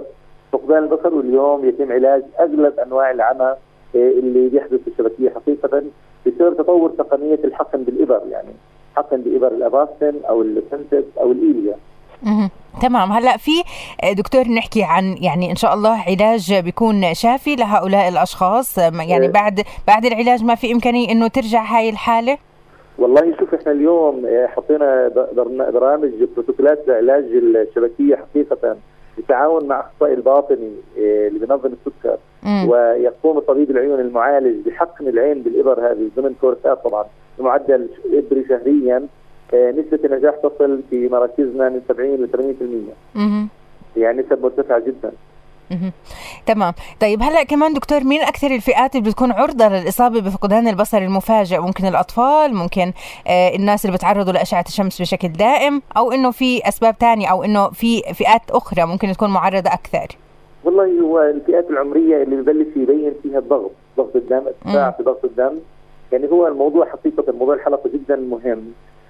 فقدان 0.51 0.83
البصر 0.83 1.15
واليوم 1.15 1.65
يتم 1.65 1.91
علاج 1.91 2.23
أغلب 2.39 2.79
أنواع 2.79 3.11
العمى 3.11 3.55
آه، 3.95 4.11
اللي 4.11 4.49
بيحدث 4.49 4.79
في 4.81 4.87
الشبكيه 4.87 5.29
حقيقة. 5.29 5.83
بسبب 6.27 6.57
تطور 6.57 6.89
تقنية 6.89 7.39
الحقن 7.43 7.83
بالإبر 7.83 8.21
يعني 8.31 8.53
حقن 8.95 9.21
بإبر 9.21 9.47
الأباستن 9.47 10.13
أو 10.29 10.41
السنتس 10.41 11.03
أو 11.19 11.31
الإيليا. 11.31 11.75
تمام. 12.81 13.11
هلأ 13.11 13.37
في 13.37 13.51
دكتور 14.13 14.47
نحكي 14.47 14.83
عن 14.83 15.15
يعني 15.21 15.51
إن 15.51 15.55
شاء 15.55 15.73
الله 15.73 16.03
علاج 16.07 16.53
بيكون 16.53 17.13
شافي 17.13 17.55
لهؤلاء 17.55 18.07
الأشخاص. 18.09 18.77
يعني 18.77 19.25
إيه. 19.25 19.31
بعد 19.31 19.61
بعد 19.87 20.05
العلاج 20.05 20.43
ما 20.43 20.55
في 20.55 20.71
إمكانية 20.71 21.11
إنه 21.11 21.27
ترجع 21.27 21.63
هاي 21.63 21.89
الحالة؟ 21.89 22.37
والله 22.97 23.35
شوف 23.39 23.53
إحنا 23.53 23.71
اليوم 23.71 24.25
آه، 24.25 24.47
حطينا 24.47 25.11
برامج 25.73 26.09
بروتوكولات 26.35 26.83
لعلاج 26.87 27.23
الشبكية 27.23 28.15
حقيقة. 28.15 28.75
بالتعاون 29.17 29.67
مع 29.67 29.79
اخصائي 29.79 30.13
الباطني 30.13 30.71
آه، 30.99 31.27
اللي 31.27 31.39
بينظم 31.39 31.69
السكر. 31.73 32.17
ويقوم 32.69 33.39
طبيب 33.39 33.71
العيون 33.71 33.99
المعالج 33.99 34.67
بحقن 34.67 35.07
العين 35.07 35.41
بالإبر 35.41 35.91
هذه 35.91 36.09
ضمن 36.17 36.35
كورسات 36.41 36.83
طبعا 36.83 37.05
بمعدل 37.39 37.89
إبري 38.13 38.45
شهريا 38.49 39.07
آه، 39.53 39.71
نسبة 39.71 39.99
النجاح 40.05 40.35
تصل 40.35 40.81
في 40.89 41.09
مراكزنا 41.09 41.69
من 41.69 41.81
70 41.87 42.15
ل 42.15 42.27
80% 43.15 43.19
يعني 43.97 44.21
نسب 44.21 44.43
مرتفعة 44.43 44.79
جدا. 44.79 45.11
تمام. 46.45 46.73
طيب 47.01 47.21
هلأ 47.21 47.43
كمان 47.43 47.73
دكتور 47.73 48.03
مين 48.03 48.21
أكثر 48.21 48.47
الفئات 48.47 48.95
اللي 48.95 49.09
بتكون 49.09 49.31
عرضة 49.31 49.67
للإصابة 49.67 50.21
بفقدان 50.21 50.67
البصر 50.67 50.97
المفاجئ؟ 50.97 51.59
ممكن 51.59 51.85
الأطفال 51.85 52.55
ممكن 52.55 52.93
آه 53.27 53.55
الناس 53.55 53.85
اللي 53.85 53.97
بتعرضوا 53.97 54.33
لأشعة 54.33 54.65
الشمس 54.67 55.01
بشكل 55.01 55.27
دائم 55.27 55.81
أو 55.97 56.11
إنه 56.11 56.31
في 56.31 56.67
أسباب 56.67 56.95
ثانية 56.99 57.27
أو 57.27 57.43
إنه 57.43 57.69
في 57.69 58.01
فئات 58.13 58.41
أخرى 58.51 58.85
ممكن 58.85 59.11
تكون 59.11 59.29
معرضة 59.29 59.69
أكثر؟ 59.73 60.07
والله 60.63 60.99
هو 61.01 61.21
الفئات 61.21 61.69
العمرية 61.69 62.23
اللي 62.23 62.35
ببلش 62.35 62.67
يبين 62.75 63.13
فيها 63.23 63.39
الضغط 63.39 63.71
ضغط 63.97 64.15
الدم 64.15 64.41
ارتفاع 64.47 64.91
في 64.91 65.03
ضغط 65.03 65.25
الدم. 65.25 65.57
يعني 66.11 66.27
هو 66.31 66.47
الموضوع 66.47 66.85
حقيقة 66.85 67.33
موضوع 67.33 67.55
الحلقة 67.55 67.89
جدا 67.93 68.15
مهم. 68.15 68.63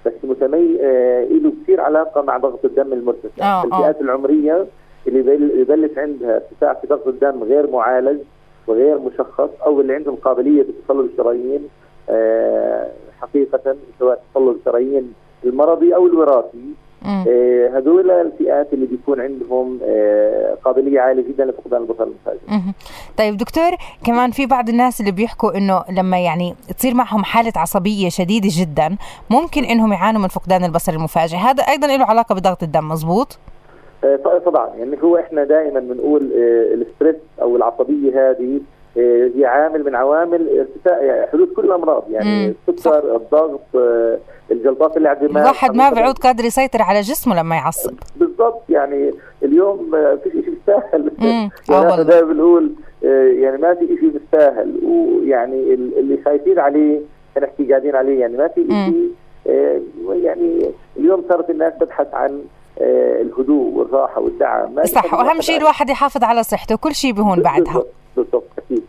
بس 0.06 0.12
متمي 0.24 0.78
آه 0.82 1.24
له 1.24 1.52
كثير 1.62 1.80
علاقة 1.80 2.22
مع 2.22 2.36
ضغط 2.38 2.64
الدم 2.64 2.92
المرتفع. 2.92 3.44
آه, 3.44 3.62
آه. 3.62 3.64
الفئات 3.64 4.00
العمرية 4.00 4.66
اللي 5.08 5.60
يبلش 5.60 5.98
عندها 5.98 6.34
ارتفاع 6.36 6.74
في 6.74 6.86
ضغط 6.86 7.06
الدم 7.06 7.42
غير 7.42 7.70
معالج 7.70 8.20
وغير 8.66 8.98
مشخص 8.98 9.50
أو 9.66 9.80
اللي 9.80 9.94
عندهم 9.94 10.14
قابلية 10.16 10.62
لتصلب 10.62 11.10
الشرايين 11.12 11.68
آه 12.10 12.90
حقيقة 13.20 13.76
سواء 13.98 14.22
تصلب 14.34 14.56
الشرايين 14.60 15.12
المرضي 15.44 15.94
أو 15.94 16.06
الوراثي 16.06 16.74
آه 17.06 17.78
هذول 17.78 18.10
الفئات 18.10 18.72
اللي 18.72 18.86
بيكون 18.86 19.20
عندهم 19.20 19.78
آه 19.84 20.54
قابلية 20.64 21.00
عالية 21.00 21.22
جدا 21.28 21.44
لفقدان 21.44 21.82
البصر 21.82 22.02
المفاجئ. 22.04 22.72
طيب 23.18 23.36
دكتور 23.36 23.70
كمان 24.04 24.30
في 24.30 24.46
بعض 24.46 24.68
الناس 24.68 25.00
اللي 25.00 25.12
بيحكوا 25.12 25.56
إنه 25.56 25.84
لما 25.90 26.18
يعني 26.24 26.54
تصير 26.78 26.94
معهم 26.94 27.24
حالة 27.24 27.52
عصبية 27.56 28.08
شديدة 28.08 28.48
جدا 28.52 28.96
ممكن 29.30 29.64
إنهم 29.64 29.92
يعانوا 29.92 30.20
من 30.20 30.28
فقدان 30.28 30.64
البصر 30.64 30.92
المفاجئ، 30.92 31.36
هذا 31.36 31.62
أيضا 31.62 31.86
له 31.86 32.04
علاقة 32.04 32.34
بضغط 32.34 32.62
الدم 32.62 32.88
مزبوط؟ 32.88 33.38
آه، 34.04 34.38
طبعا 34.44 34.70
يعني 34.76 34.96
هو 35.02 35.16
إحنا 35.16 35.44
دائما 35.44 35.80
بنقول 35.80 36.32
آه، 36.32 36.74
الستريس 36.74 37.16
أو 37.42 37.56
العصبية 37.56 38.30
هذه 38.30 38.60
آه، 38.98 39.30
هي 39.36 39.44
عامل 39.44 39.84
من 39.84 39.94
عوامل 39.94 40.58
ارتفاع 40.58 41.02
يعني 41.02 41.26
حدوث 41.26 41.48
كل 41.48 41.64
الأمراض 41.64 42.04
يعني 42.10 42.54
السكر 42.68 43.16
الضغط 43.16 43.60
الجلطات 44.50 44.96
اللي 44.96 45.08
على 45.08 45.18
الدماغ 45.22 45.42
الواحد 45.42 45.74
ما 45.74 45.90
بيعود 45.90 46.18
قادر 46.18 46.44
يسيطر 46.44 46.82
على 46.82 47.00
جسمه 47.00 47.40
لما 47.40 47.56
يعصب. 47.56 47.94
بالضبط 48.16 48.62
يعني 48.68 49.14
اليوم 49.42 49.90
ما 49.90 50.16
في 50.16 50.30
شيء 50.30 50.54
مستاهل. 50.60 51.10
يعني 51.70 51.90
إحنا 51.90 52.02
دائما 52.02 52.32
بنقول 52.32 52.72
يعني 53.40 53.58
ما 53.58 53.74
في 53.74 53.86
شيء 53.86 54.12
مستاهل 54.14 54.80
ويعني 54.84 55.74
اللي 55.74 56.18
خايفين 56.24 56.58
عليه 56.58 57.00
نحكي 57.42 57.70
قاعدين 57.70 57.96
عليه 57.96 58.20
يعني 58.20 58.36
ما 58.36 58.48
في 58.48 58.66
شيء 58.68 59.10
يعني 60.24 60.70
اليوم 60.96 61.24
صارت 61.28 61.50
الناس 61.50 61.72
تبحث 61.80 62.14
عن 62.14 62.42
الهدوء 62.80 63.72
والراحة 63.74 64.20
والدعم. 64.20 64.84
صح 64.84 65.14
وأهم 65.14 65.40
شيء 65.40 65.56
الواحد 65.56 65.90
يحافظ 65.90 66.24
على 66.24 66.42
صحته 66.42 66.76
كل 66.76 66.94
شيء 66.94 67.12
بهون 67.12 67.42
بعدها 67.42 67.82
بالضبط 68.16 68.44
أكيد. 68.58 68.82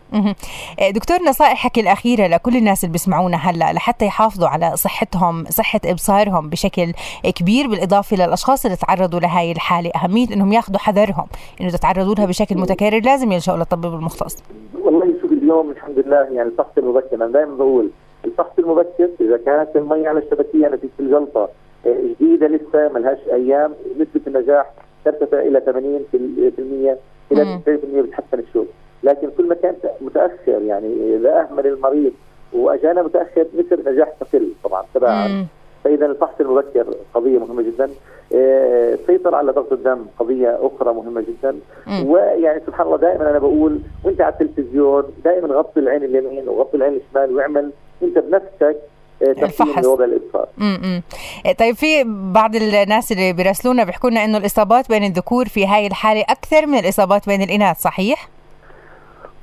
آه، 0.80 0.89
دكتور 0.89 1.17
نصائحك 1.28 1.80
الأخيرة 1.80 2.28
لكل 2.28 2.56
الناس 2.58 2.84
اللي 2.84 2.91
بيسمعونا 2.91 3.38
هلأ 3.38 3.73
لحتى 3.73 4.06
يحافظوا 4.06 4.47
على 4.47 4.76
صحتهم 4.76 5.45
صحة 5.45 5.80
إبصارهم 5.86 6.50
بشكل 6.50 6.93
كبير 7.36 7.67
بالإضافة 7.67 8.15
للاشخاص 8.17 8.65
اللي 8.65 8.78
تعرضوا 8.78 9.19
لهي 9.19 9.52
الحالة. 9.52 9.91
أهمية 9.95 10.28
إنهم 10.34 10.54
ياخذوا 10.54 10.80
حذرهم 10.80 11.28
إنه 11.62 11.69
تتعرضوا 11.69 12.15
لها 12.15 12.26
بشكل 12.26 12.58
متكرر 12.58 13.02
لازم 13.06 13.32
يلجأوا 13.32 13.58
للطبيب 13.58 13.93
المختص 13.93 14.38
والله 14.82 15.13
شوف 15.21 15.32
اليوم 15.32 15.69
الحمد 15.71 16.00
لله 16.00 16.17
يعني 16.17 16.41
الفحص 16.41 16.78
المبكر. 16.78 17.15
أنا 17.15 17.28
دائما 17.28 17.56
بقول 17.56 17.89
الفحص 18.26 18.52
المبكر 18.60 19.10
إذا 19.21 19.38
كانت 19.45 19.69
المي 19.76 20.08
على 20.08 20.19
الشبكية 20.19 20.67
نتيجة 20.67 20.91
الجلطه 21.00 21.50
جديدة 21.86 22.48
لسه 22.48 22.90
ما 22.94 23.00
لهاش 23.00 23.20
أيام. 23.34 23.74
نسبة 24.00 24.22
النجاح 24.28 24.72
ترتفع 25.06 25.40
إلى 25.40 25.62
80% 25.62 26.98
إلى 27.32 27.60
90% 27.66 28.02
بتحسن 28.02 28.40
الشغل. 28.40 28.68
لكن 29.04 29.30
كل 29.38 29.48
ما 29.48 29.56
كان 29.56 29.76
متأخر 30.02 30.62
يعني 30.62 31.16
إذا 31.16 31.40
أهمل 31.40 31.68
المريض 31.68 32.13
واجانا 32.54 33.04
متأخر 33.04 33.46
نسب 33.60 33.90
نجاح 33.90 34.10
تقل 34.20 34.52
طبعا 34.63 34.84
تباعا. 34.94 35.46
فإذا 35.84 36.06
الفحص 36.06 36.34
المبكر 36.40 36.86
قضية 37.13 37.40
مهمة 37.40 37.62
جدا. 37.62 37.90
السيطرة 38.34 39.34
آه، 39.34 39.38
على 39.38 39.52
ضغط 39.52 39.74
الدم 39.74 40.06
قضية 40.20 40.60
أخرى 40.62 40.94
مهمة 40.94 41.22
جدا. 41.22 41.60
ويعني 42.06 42.62
سبحان 42.68 42.88
الله 42.88 42.98
دائما 42.98 43.30
أنا 43.30 43.40
بقول 43.40 43.80
وأنت 44.04 44.22
على 44.22 44.34
التلفزيون 44.34 45.04
دائما 45.24 45.48
غطي 45.48 45.80
العين 45.80 46.04
اليمين 46.04 46.50
وغطي 46.50 46.78
العين 46.78 46.94
الشمال 46.94 47.36
واعمل 47.36 47.72
أنت 48.04 48.20
بنفسك 48.20 48.78
آه، 49.22 49.32
الفحص 49.46 49.86
لوضع 49.86 50.06
الابصار 50.06 50.48
إيه، 51.46 51.54
طيب 51.54 51.76
في 51.76 52.04
بعض 52.34 52.56
الناس 52.56 53.12
اللي 53.12 53.34
بيراسلونا 53.34 53.84
بيحكوا 53.84 54.10
لنا 54.10 54.26
إنه 54.26 54.38
الإصابات 54.38 54.90
بين 54.90 55.04
الذكور 55.04 55.46
في 55.46 55.66
هاي 55.66 55.88
الحالة 55.88 56.22
أكثر 56.22 56.66
من 56.66 56.78
الإصابات 56.78 57.28
بين 57.28 57.42
الإناث 57.42 57.78
صحيح؟ 57.82 58.30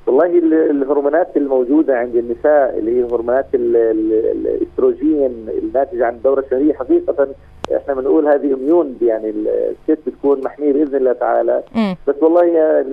والله 0.07 0.27
الهرمونات 0.71 1.37
الموجودة 1.37 1.99
عند 1.99 2.17
النساء 2.17 2.79
اللي 2.79 2.99
هي 3.01 3.05
هرمونات 3.05 3.47
الإستروجين 3.55 5.47
الناتجة 5.63 6.07
عن 6.07 6.15
الدورة 6.15 6.41
الشهرية 6.41 6.75
حقيقة 6.75 7.29
إحنا 7.77 7.95
بنقول 7.95 8.29
هذه 8.29 8.55
إميون 8.55 8.99
يعني 9.03 9.31
الست 9.31 9.99
بتكون 10.07 10.41
محمية 10.45 10.73
بإذن 10.73 10.95
الله 10.97 11.13
تعالى. 11.13 11.63
بس 12.07 12.15
والله 12.23 12.43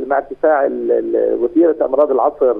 مع 0.08 0.17
ارتفاع 0.17 0.70
وتيرة 1.41 1.76
أمراض 1.82 2.12
العصر 2.12 2.56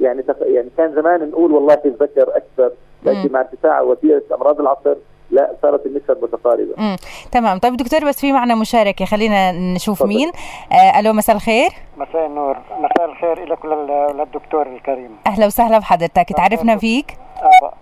يعني 0.00 0.24
يعني 0.40 0.68
كان 0.76 0.94
زمان 0.94 1.30
نقول 1.30 1.52
والله 1.52 1.78
الذكر 1.84 2.36
أكثر 2.36 2.70
لكن 3.02 3.32
مع 3.32 3.40
ارتفاع 3.40 3.80
وتيرة 3.80 4.22
أمراض 4.34 4.60
العصر 4.60 4.94
لا 5.30 5.50
صارت 5.62 5.86
النسب 5.86 6.24
متقاربة. 6.24 6.74
امم 6.78 6.96
تمام. 7.32 7.58
طيب 7.58 7.76
دكتور 7.76 8.08
بس 8.08 8.20
في 8.20 8.32
معنا 8.32 8.54
مشاركة. 8.54 9.04
خلينا 9.04 9.52
نشوف 9.52 9.98
طبعا. 9.98 10.08
مين. 10.08 10.32
آه 10.72 11.00
ألو 11.00 11.12
مساء 11.12 11.36
الخير. 11.36 11.70
مساء 11.96 12.26
النور. 12.26 12.56
مساء 12.78 13.04
الخير 13.04 13.44
لك 13.44 13.64
وللدكتور 13.64 14.66
الكريم. 14.66 15.16
أهلا 15.26 15.46
وسهلا 15.46 15.78
بحضرتك. 15.78 16.32
تعرفنا 16.36 16.76
فيك؟ 16.76 17.16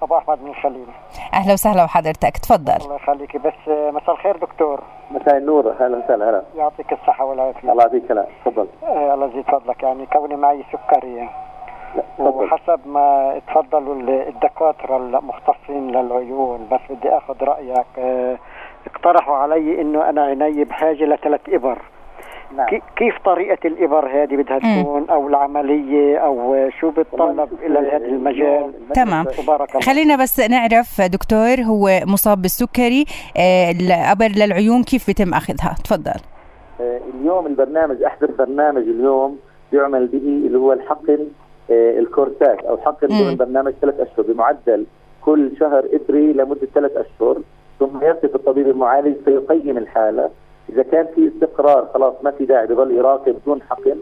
ابو 0.02 0.16
أحمد 0.16 0.42
من 0.42 0.50
الخليل 0.50 0.86
أهلا 1.34 1.52
وسهلا 1.52 1.84
بحضرتك. 1.84 2.36
تفضل. 2.36 2.76
الله 2.84 2.96
يخليك 2.96 3.36
بس 3.36 3.68
مساء 3.68 4.12
الخير 4.14 4.36
دكتور. 4.36 4.82
مساء 5.10 5.36
النور. 5.36 5.70
أهلا 5.70 5.96
وسهلا. 6.04 6.30
هلا 6.30 6.42
يعطيك 6.56 6.92
الصحة 6.92 7.24
والعافية. 7.24 7.72
الله 7.72 7.82
يعطيك 7.82 8.10
العافية. 8.10 8.32
تفضل. 8.44 8.66
آه 8.82 9.14
الله 9.14 9.26
يزيد 9.26 9.44
فضلك. 9.44 9.82
يعني 9.82 10.06
كوني 10.06 10.36
معي 10.36 10.64
سكري 10.72 11.28
وحسب 12.18 12.80
ما 12.86 13.40
تفضلوا 13.48 13.94
الدكاترة 14.28 14.96
المختصين 14.96 15.90
للعيون 15.90 16.68
بس 16.72 16.80
بدي 16.90 17.08
آخذ 17.08 17.34
رأيك. 17.42 17.86
آه 17.98 18.38
اقترحوا 18.86 19.36
علي 19.36 19.80
إنه 19.80 20.08
أنا 20.08 20.22
عيني 20.22 20.64
بحاجة 20.64 21.04
لثلاث 21.04 21.40
إبر. 21.48 21.78
نعم. 22.56 22.66
كيف 22.96 23.14
طريقة 23.24 23.58
الإبر 23.64 24.06
هذه 24.06 24.36
بدها 24.36 24.58
تكون؟ 24.58 25.10
أو 25.10 25.28
العملية؟ 25.28 26.18
أو 26.18 26.68
شو 26.80 26.90
بتطلب 26.90 27.48
إلى 27.62 27.78
هذا 27.78 27.96
المجال؟ 28.06 28.72
تمام. 28.94 29.24
خلينا 29.82 30.16
بس 30.16 30.40
نعرف 30.40 31.00
دكتور 31.00 31.60
هو 31.60 32.00
مصاب 32.06 32.42
بالسكري. 32.42 33.04
آه، 33.36 33.70
الإبر 33.70 34.28
للعيون 34.36 34.82
كيف 34.82 35.06
بيتم 35.06 35.34
أخذها؟ 35.34 35.74
تفضل. 35.84 36.20
آه، 36.80 37.00
اليوم 37.14 37.46
البرنامج 37.46 38.02
أحدث 38.02 38.30
برنامج 38.30 38.82
اليوم 38.82 39.38
يعمل 39.72 40.06
به 40.06 40.18
اللي 40.18 40.58
هو 40.58 40.72
الحقن. 40.72 41.18
آه، 41.18 41.41
الكورسات 41.98 42.58
أو 42.64 42.78
حق 42.78 43.04
ضمن 43.04 43.36
برنامج 43.36 43.72
ثلاث 43.80 44.00
أشهر 44.00 44.26
بمعدل 44.26 44.84
كل 45.24 45.50
شهر 45.60 45.84
إبري 45.92 46.32
لمدة 46.32 46.68
ثلاث 46.74 46.96
أشهر 46.96 47.36
ثم 47.80 47.96
يصف 48.02 48.34
الطبيب 48.34 48.68
المعالج 48.68 49.16
فيقيم 49.24 49.78
الحالة. 49.78 50.30
إذا 50.68 50.82
كان 50.82 51.06
في 51.14 51.28
استقرار 51.28 51.88
خلاص 51.94 52.14
ما 52.22 52.30
في 52.30 52.44
داعي 52.44 52.66
بضل 52.66 52.90
يراقب 52.90 53.36
بدون 53.42 53.62
حقن. 53.62 53.96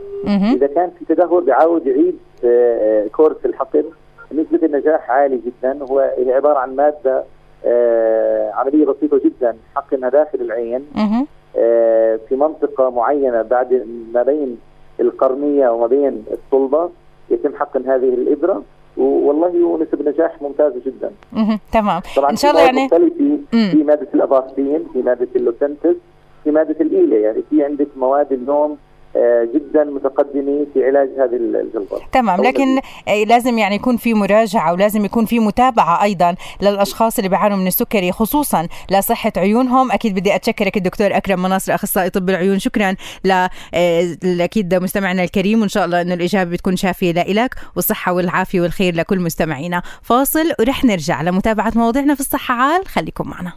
إذا 0.55 0.67
كان 0.67 0.91
في 0.99 1.15
تدهور 1.15 1.41
بيعاود 1.45 1.87
يعيد 1.87 2.19
آه، 2.45 3.05
آه، 3.05 3.09
كورس 3.09 3.37
الحقن. 3.45 3.85
نسبه 4.33 4.67
النجاح 4.67 5.11
عالي 5.11 5.41
جدا. 5.47 5.79
هو 5.91 5.99
هي 6.19 6.33
عبارة 6.33 6.59
عن 6.59 6.77
مادة 6.77 7.25
عملية 8.55 8.87
بسيطة 8.87 9.21
جدا. 9.25 9.57
حقنها 9.75 10.09
داخل 10.09 10.41
العين. 10.41 10.87
في 12.29 12.37
منطقة 12.37 12.91
معينة 12.91 13.43
بعد 13.43 13.87
ما 14.15 14.23
بين 14.23 14.59
القرنية 15.01 15.69
وما 15.69 15.87
بين 15.87 16.25
الصلبة. 16.33 16.91
يتم 17.31 17.55
حقن 17.57 17.83
هذه 17.87 18.09
الابره 18.15 18.63
والله 18.97 19.79
نسب 19.83 20.09
نجاح 20.09 20.43
ممتازه 20.43 20.81
جدا. 20.87 21.11
تمام. 21.73 22.03
طبعا 22.17 22.31
إن 22.31 22.37
شاء 22.37 22.51
الله 22.51 22.63
يعني 22.63 22.89
في 23.71 23.85
مادة 23.85 24.09
ال 24.15 24.24
Avastin 24.24 24.85
في 24.93 25.03
مادة 25.03 25.29
ال 25.37 25.43
Lucentis 25.43 25.97
في 26.45 26.51
مادة 26.51 26.77
ال 26.81 26.87
Eylea 26.87 27.17
يعني 27.17 27.43
في 27.51 27.65
عندك 27.65 27.89
مواد 27.97 28.33
اليوم 28.33 28.77
جدا 29.55 29.85
متقدمه 29.85 30.67
في 30.75 30.85
علاج 30.85 31.09
هذه 31.19 31.37
الجلطات 31.37 32.01
تمام 32.13 32.43
لكن 32.43 32.81
آه، 33.09 33.25
لازم 33.25 33.59
يعني 33.59 33.75
يكون 33.75 33.97
في 33.97 34.15
مراجعة 34.15 34.73
ولازم 34.73 35.05
يكون 35.05 35.25
في 35.25 35.39
متابعة 35.39 36.03
أيضا 36.03 36.35
للأشخاص 36.63 37.19
اللي 37.19 37.29
بيعانوا 37.29 37.57
من 37.57 37.67
السكري 37.67 38.13
خصوصا 38.13 38.69
لصحة 38.91 39.33
عيونهم. 39.37 39.93
أكيد 39.93 40.15
بدي 40.15 40.35
أتشكرك 40.35 40.77
الدكتور 40.77 41.17
أكرم 41.17 41.43
مناصر 41.43 41.75
أخصائي 41.75 42.11
طب 42.11 42.31
العيون. 42.31 42.59
شكرا 42.59 42.95
ل 43.25 43.31
آه، 43.75 44.17
أكيد 44.25 44.75
مستمعنا 44.75 45.25
الكريم 45.25 45.61
وإن 45.61 45.69
شاء 45.69 45.85
الله 45.85 46.01
إنه 46.01 46.15
الإجابة 46.15 46.51
بتكون 46.51 46.77
شافية 46.77 47.13
لك 47.13 47.55
والصحة 47.77 48.13
والعافية 48.13 48.61
والخير 48.61 48.95
لكل 48.95 49.21
مستمعينا. 49.21 49.83
فاصل 50.03 50.53
ورح 50.61 50.85
نرجع 50.85 51.23
لمتابعة 51.23 51.73
مواضيعنا 51.77 52.15
في 52.15 52.21
الصحة 52.21 52.55
عال. 52.55 52.87
خليكم 52.87 53.29
معنا. 53.29 53.53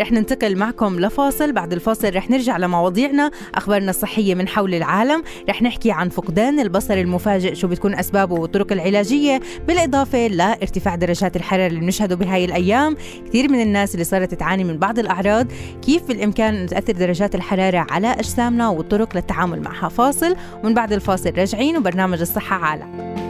رح 0.00 0.12
ننتقل 0.12 0.56
معكم 0.56 1.00
لفاصل. 1.00 1.52
بعد 1.52 1.72
الفاصل 1.72 2.14
رح 2.14 2.30
نرجع 2.30 2.56
لمواضيعنا 2.56 3.30
أخبارنا 3.54 3.90
الصحية 3.90 4.34
من 4.34 4.48
حول 4.48 4.74
العالم. 4.74 5.22
رح 5.48 5.62
نحكي 5.62 5.90
عن 5.90 6.08
فقدان 6.08 6.60
البصر 6.60 6.94
المفاجئ 6.94 7.54
شو 7.54 7.68
بتكون 7.68 7.94
أسبابه 7.94 8.34
والطرق 8.34 8.72
العلاجية. 8.72 9.40
بالإضافة 9.68 10.26
لارتفاع 10.26 10.94
درجات 10.94 11.36
الحرارة 11.36 11.66
اللي 11.66 11.80
بنشهده 11.80 12.16
بهاي 12.16 12.44
الأيام. 12.44 12.96
كثير 13.26 13.50
من 13.50 13.62
الناس 13.62 13.94
اللي 13.94 14.04
صارت 14.04 14.34
تعاني 14.34 14.64
من 14.64 14.78
بعض 14.78 14.98
الأعراض. 14.98 15.46
كيف 15.82 16.02
بالإمكان 16.02 16.54
أن 16.54 16.66
تأثر 16.66 16.92
درجات 16.92 17.34
الحرارة 17.34 17.86
على 17.90 18.12
أجسامنا 18.12 18.68
والطرق 18.68 19.16
للتعامل 19.16 19.62
معها؟ 19.62 19.88
فاصل. 19.88 20.36
ومن 20.64 20.74
بعد 20.74 20.92
الفاصل 20.92 21.32
راجعين 21.38 21.76
وبرنامج 21.76 22.20
الصحة 22.20 22.56
عالم. 22.56 23.29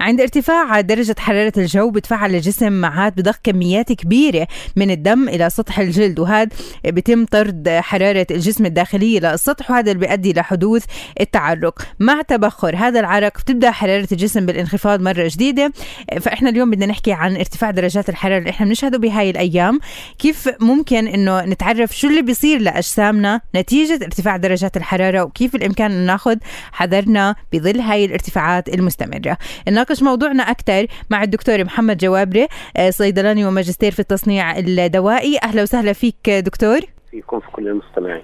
عند 0.00 0.20
ارتفاع 0.20 0.80
درجة 0.80 1.14
حرارة 1.18 1.52
الجو 1.56 1.90
بتفعل 1.90 2.34
الجسم 2.34 2.72
معات 2.72 3.16
بضخ 3.16 3.38
كميات 3.44 3.92
كبيرة 3.92 4.48
من 4.76 4.90
الدم 4.90 5.28
إلى 5.28 5.50
سطح 5.50 5.78
الجلد 5.78 6.18
وهذا 6.18 6.50
بيتم 6.84 7.24
طرد 7.24 7.68
حرارة 7.68 8.26
الجسم 8.30 8.66
الداخلية 8.66 9.20
للسطح 9.20 9.70
وهذا 9.70 9.92
اللي 9.92 10.06
بيؤدي 10.06 10.32
لحدوث 10.32 10.84
التعرق. 11.20 11.82
مع 11.98 12.22
تبخر 12.22 12.76
هذا 12.76 13.00
العرق 13.00 13.38
بتبدأ 13.38 13.70
حرارة 13.70 14.08
الجسم 14.12 14.46
بالانخفاض 14.46 15.00
مرة 15.00 15.28
جديدة. 15.28 15.72
فإحنا 16.20 16.50
اليوم 16.50 16.70
بدنا 16.70 16.86
نحكي 16.86 17.12
عن 17.12 17.36
ارتفاع 17.36 17.70
درجات 17.70 18.08
الحرارة 18.08 18.38
اللي 18.38 18.50
إحنا 18.50 18.66
بنشهده 18.66 18.98
بهاي 18.98 19.30
الأيام. 19.30 19.80
كيف 20.18 20.48
ممكن 20.60 21.08
إنه 21.08 21.44
نتعرف 21.44 21.96
شو 21.98 22.08
اللي 22.08 22.22
بيصير 22.22 22.60
لأجسامنا 22.60 23.40
نتيجة 23.56 24.04
ارتفاع 24.04 24.36
درجات 24.36 24.76
الحرارة 24.76 25.22
وكيف 25.22 25.52
بالإمكان 25.52 25.90
أن 25.90 26.06
ناخذ 26.06 26.36
حذرنا 26.72 27.34
بظل 27.52 27.80
هاي 27.80 28.04
الارتفاعات 28.04 28.68
المستمرة؟ 28.68 29.38
نناقش 29.88 30.02
موضوعنا 30.02 30.42
أكثر 30.42 30.86
مع 31.10 31.22
الدكتور 31.22 31.64
محمد 31.64 31.96
جوابري 31.96 32.48
آه، 32.76 32.90
صيدلاني 32.90 33.44
وماجستير 33.46 33.92
في 33.92 34.00
التصنيع 34.00 34.58
الدوائي. 34.58 35.38
أهلا 35.42 35.62
وسهلا 35.62 35.92
فيك 35.92 36.30
دكتور. 36.30 36.80
فيكم 37.10 37.40
في 37.40 37.46
كل 37.52 37.68
المستمعين. 37.68 38.22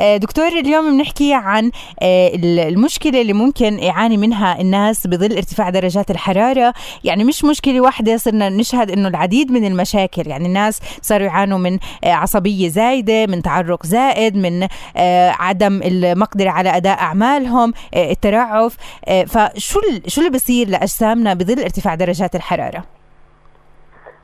دكتور 0.00 0.48
اليوم 0.48 0.96
بنحكي 0.96 1.34
عن 1.34 1.70
آه، 2.02 2.30
المشكلة 2.68 3.20
اللي 3.20 3.32
ممكن 3.32 3.78
يعاني 3.78 4.16
منها 4.16 4.60
الناس 4.60 5.06
بظل 5.06 5.32
ارتفاع 5.32 5.70
درجات 5.70 6.10
الحرارة. 6.10 6.74
يعني 7.04 7.24
مش 7.24 7.44
مشكلة 7.44 7.80
واحدة 7.80 8.16
صرنا 8.16 8.48
نشهد 8.48 8.90
إنه 8.90 9.08
العديد 9.08 9.52
من 9.52 9.64
المشاكل. 9.64 10.26
يعني 10.26 10.46
الناس 10.46 10.80
صاروا 11.02 11.26
يعانوا 11.26 11.58
من 11.58 11.78
آه، 12.04 12.12
عصبية 12.12 12.68
زايدة 12.68 13.26
من 13.26 13.42
تعرق 13.42 13.86
زائد 13.86 14.36
من 14.36 14.68
عدم 15.30 15.80
المقدرة 15.82 16.50
على 16.50 16.76
أداء 16.76 16.98
أعمالهم 16.98 17.72
الترعف. 17.96 18.76
فشو 19.26 19.80
شو 20.06 20.20
اللي 20.20 20.30
بصير 20.30 20.68
لأجسامنا 20.68 21.34
بظل 21.34 21.60
ارتفاع 21.60 21.94
درجات 21.94 22.36
الحرارة؟ 22.36 22.95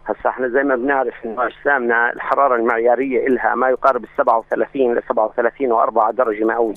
هسا 0.07 0.29
إحنا 0.29 0.49
زي 0.49 0.63
ما 0.63 0.77
بنعرف 0.77 1.15
إنه 1.25 1.47
أجسامنا 1.47 2.13
الحرارة 2.13 2.57
المعيارية 2.57 3.29
لها 3.29 3.55
ما 3.55 3.69
يقارب 3.69 4.05
ال 4.05 4.09
37 4.19 4.95
ل 4.95 5.03
37 5.09 5.81
و4 5.81 6.11
درجة 6.11 6.45
مئوية. 6.45 6.75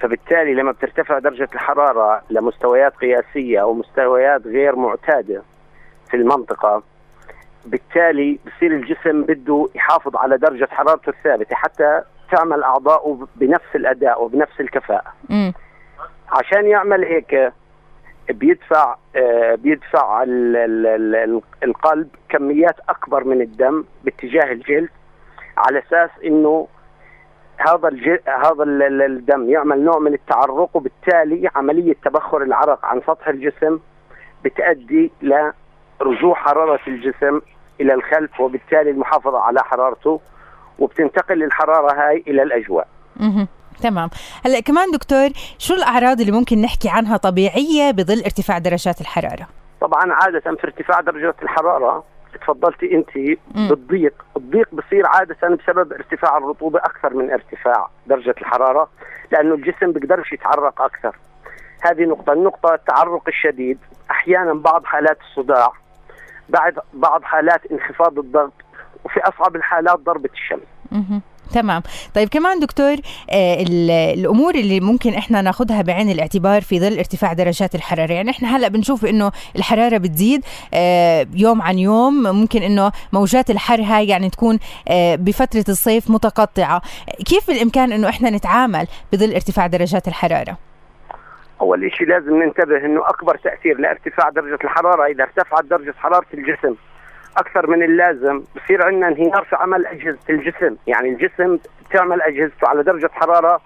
فبالتالي 0.00 0.54
لما 0.54 0.72
بترتفع 0.72 1.18
درجة 1.18 1.48
الحرارة 1.54 2.22
لمستويات 2.30 2.96
قياسية 2.96 3.62
أو 3.62 3.74
مستويات 3.74 4.46
غير 4.46 4.76
معتادة 4.76 5.42
في 6.10 6.16
المنطقة 6.16 6.82
بالتالي 7.66 8.38
بصير 8.46 8.72
الجسم 8.72 9.22
بده 9.22 9.68
يحافظ 9.74 10.16
على 10.16 10.38
درجة 10.38 10.68
حرارته 10.70 11.10
الثابتة 11.10 11.56
حتى 11.56 12.00
تعمل 12.32 12.62
اعضائه 12.62 13.26
بنفس 13.36 13.74
الأداء 13.76 14.24
وبنفس 14.24 14.60
الكفاءة. 14.60 15.12
م. 15.28 15.52
عشان 16.32 16.66
يعمل 16.66 17.04
هيك 17.04 17.52
بيدفع 18.28 18.96
آه، 19.16 19.54
بيدفع 19.54 20.24
القلب 21.64 22.08
كميات 22.28 22.76
أكبر 22.88 23.24
من 23.24 23.40
الدم 23.40 23.84
باتجاه 24.04 24.52
الجلد 24.52 24.88
على 25.56 25.78
أساس 25.78 26.10
إنه 26.24 26.68
هذا. 27.58 27.90
هذا 28.26 28.64
الدم 29.06 29.50
يعمل 29.50 29.84
نوع 29.84 29.98
من 29.98 30.14
التعرق 30.14 30.76
وبالتالي 30.76 31.50
عملية 31.56 31.94
تبخر 32.04 32.42
العرق 32.42 32.84
عن 32.86 33.00
سطح 33.06 33.28
الجسم 33.28 33.78
بتؤدي 34.44 35.10
لرجوع 35.22 36.34
حرارة 36.34 36.80
الجسم 36.86 37.40
إلى 37.80 37.94
الخلف 37.94 38.40
وبالتالي 38.40 38.90
المحافظة 38.90 39.38
على 39.40 39.60
حرارته 39.64 40.20
وبتنتقل 40.78 41.42
الحرارة 41.42 41.92
هاي 41.92 42.24
إلى 42.28 42.42
الأجواء. 42.42 42.88
تمام. 43.82 44.10
هلا 44.44 44.60
كمان 44.60 44.90
دكتور 44.90 45.28
شو 45.58 45.74
الأعراض 45.74 46.20
اللي 46.20 46.32
ممكن 46.32 46.60
نحكي 46.62 46.88
عنها 46.88 47.16
طبيعية 47.16 47.90
بظل 47.90 48.22
ارتفاع 48.24 48.58
درجات 48.58 49.00
الحرارة؟ 49.00 49.46
طبعا 49.80 50.12
عادة 50.12 50.40
في 50.40 50.64
ارتفاع 50.64 51.00
درجات 51.00 51.42
الحرارة 51.42 52.04
تفضلتي 52.40 52.94
انت 52.94 53.38
بالضيق 53.54 54.14
الضيق 54.36 54.68
بصير 54.72 55.06
عادة 55.06 55.34
بسبب 55.34 55.92
ارتفاع 55.92 56.36
الرطوبة 56.36 56.78
أكثر 56.78 57.14
من 57.14 57.30
ارتفاع 57.30 57.88
درجة 58.06 58.34
الحرارة 58.40 58.88
لأنه 59.32 59.54
الجسم 59.54 59.92
بيقدرش 59.92 60.32
يتعرق 60.32 60.82
أكثر. 60.82 61.16
هذه 61.80 62.04
نقطة. 62.04 62.32
النقطة 62.32 62.74
التعرق 62.74 63.22
الشديد. 63.28 63.78
أحيانا 64.10 64.54
بعض 64.54 64.84
حالات 64.84 65.18
الصداع 65.20 65.72
بعد 66.48 66.78
بعض 66.94 67.22
حالات 67.22 67.60
انخفاض 67.72 68.18
الضغط 68.18 68.52
وفي 69.04 69.20
أصعب 69.20 69.56
الحالات 69.56 69.98
ضربة 69.98 70.30
الشمس. 70.34 70.68
تمام. 71.52 71.82
طيب 72.14 72.28
كمان 72.28 72.60
دكتور 72.60 72.96
آه 73.30 73.64
الأمور 74.14 74.54
اللي 74.54 74.80
ممكن 74.80 75.14
إحنا 75.14 75.42
ناخذها 75.42 75.82
بعين 75.82 76.10
الاعتبار 76.10 76.60
في 76.60 76.80
ظل 76.80 76.98
ارتفاع 76.98 77.32
درجات 77.32 77.74
الحرارة. 77.74 78.12
يعني 78.12 78.30
إحنا 78.30 78.56
هلأ 78.56 78.68
بنشوف 78.68 79.04
إنه 79.04 79.32
الحرارة 79.56 79.98
بتزيد 79.98 80.44
آه 80.74 81.26
يوم 81.34 81.62
عن 81.62 81.78
يوم. 81.78 82.22
ممكن 82.22 82.62
إنه 82.62 82.92
موجات 83.12 83.50
الحر 83.50 83.80
هاي 83.82 84.08
يعني 84.08 84.30
تكون 84.30 84.58
آه 84.88 85.14
بفترة 85.16 85.64
الصيف 85.68 86.10
متقطعة. 86.10 86.82
كيف 87.26 87.46
بالإمكان 87.46 87.92
إنه 87.92 88.08
إحنا 88.08 88.30
نتعامل 88.30 88.86
بظل 89.12 89.32
ارتفاع 89.32 89.66
درجات 89.66 90.08
الحرارة؟ 90.08 90.58
أول 91.60 91.90
شيء 91.98 92.06
لازم 92.08 92.42
ننتبه 92.42 92.76
إنه 92.84 93.00
أكبر 93.08 93.36
تأثير 93.36 93.78
لارتفاع 93.78 94.28
درجة 94.28 94.58
الحرارة 94.64 95.12
إذا 95.12 95.24
ارتفعت 95.24 95.64
درجة 95.64 95.94
حرارة 95.98 96.26
الجسم. 96.34 96.74
أكثر 97.36 97.66
من 97.66 97.82
اللازم. 97.82 98.42
بصير 98.56 98.82
عندنا 98.82 99.08
انهيار 99.08 99.44
في 99.44 99.56
عمل 99.56 99.86
أجهزة 99.86 100.18
الجسم. 100.30 100.76
يعني 100.86 101.08
الجسم 101.08 101.58
تعمل 101.92 102.22
أجهزته 102.22 102.68
على 102.68 102.82
درجة 102.82 103.10
حرارة 103.12 103.60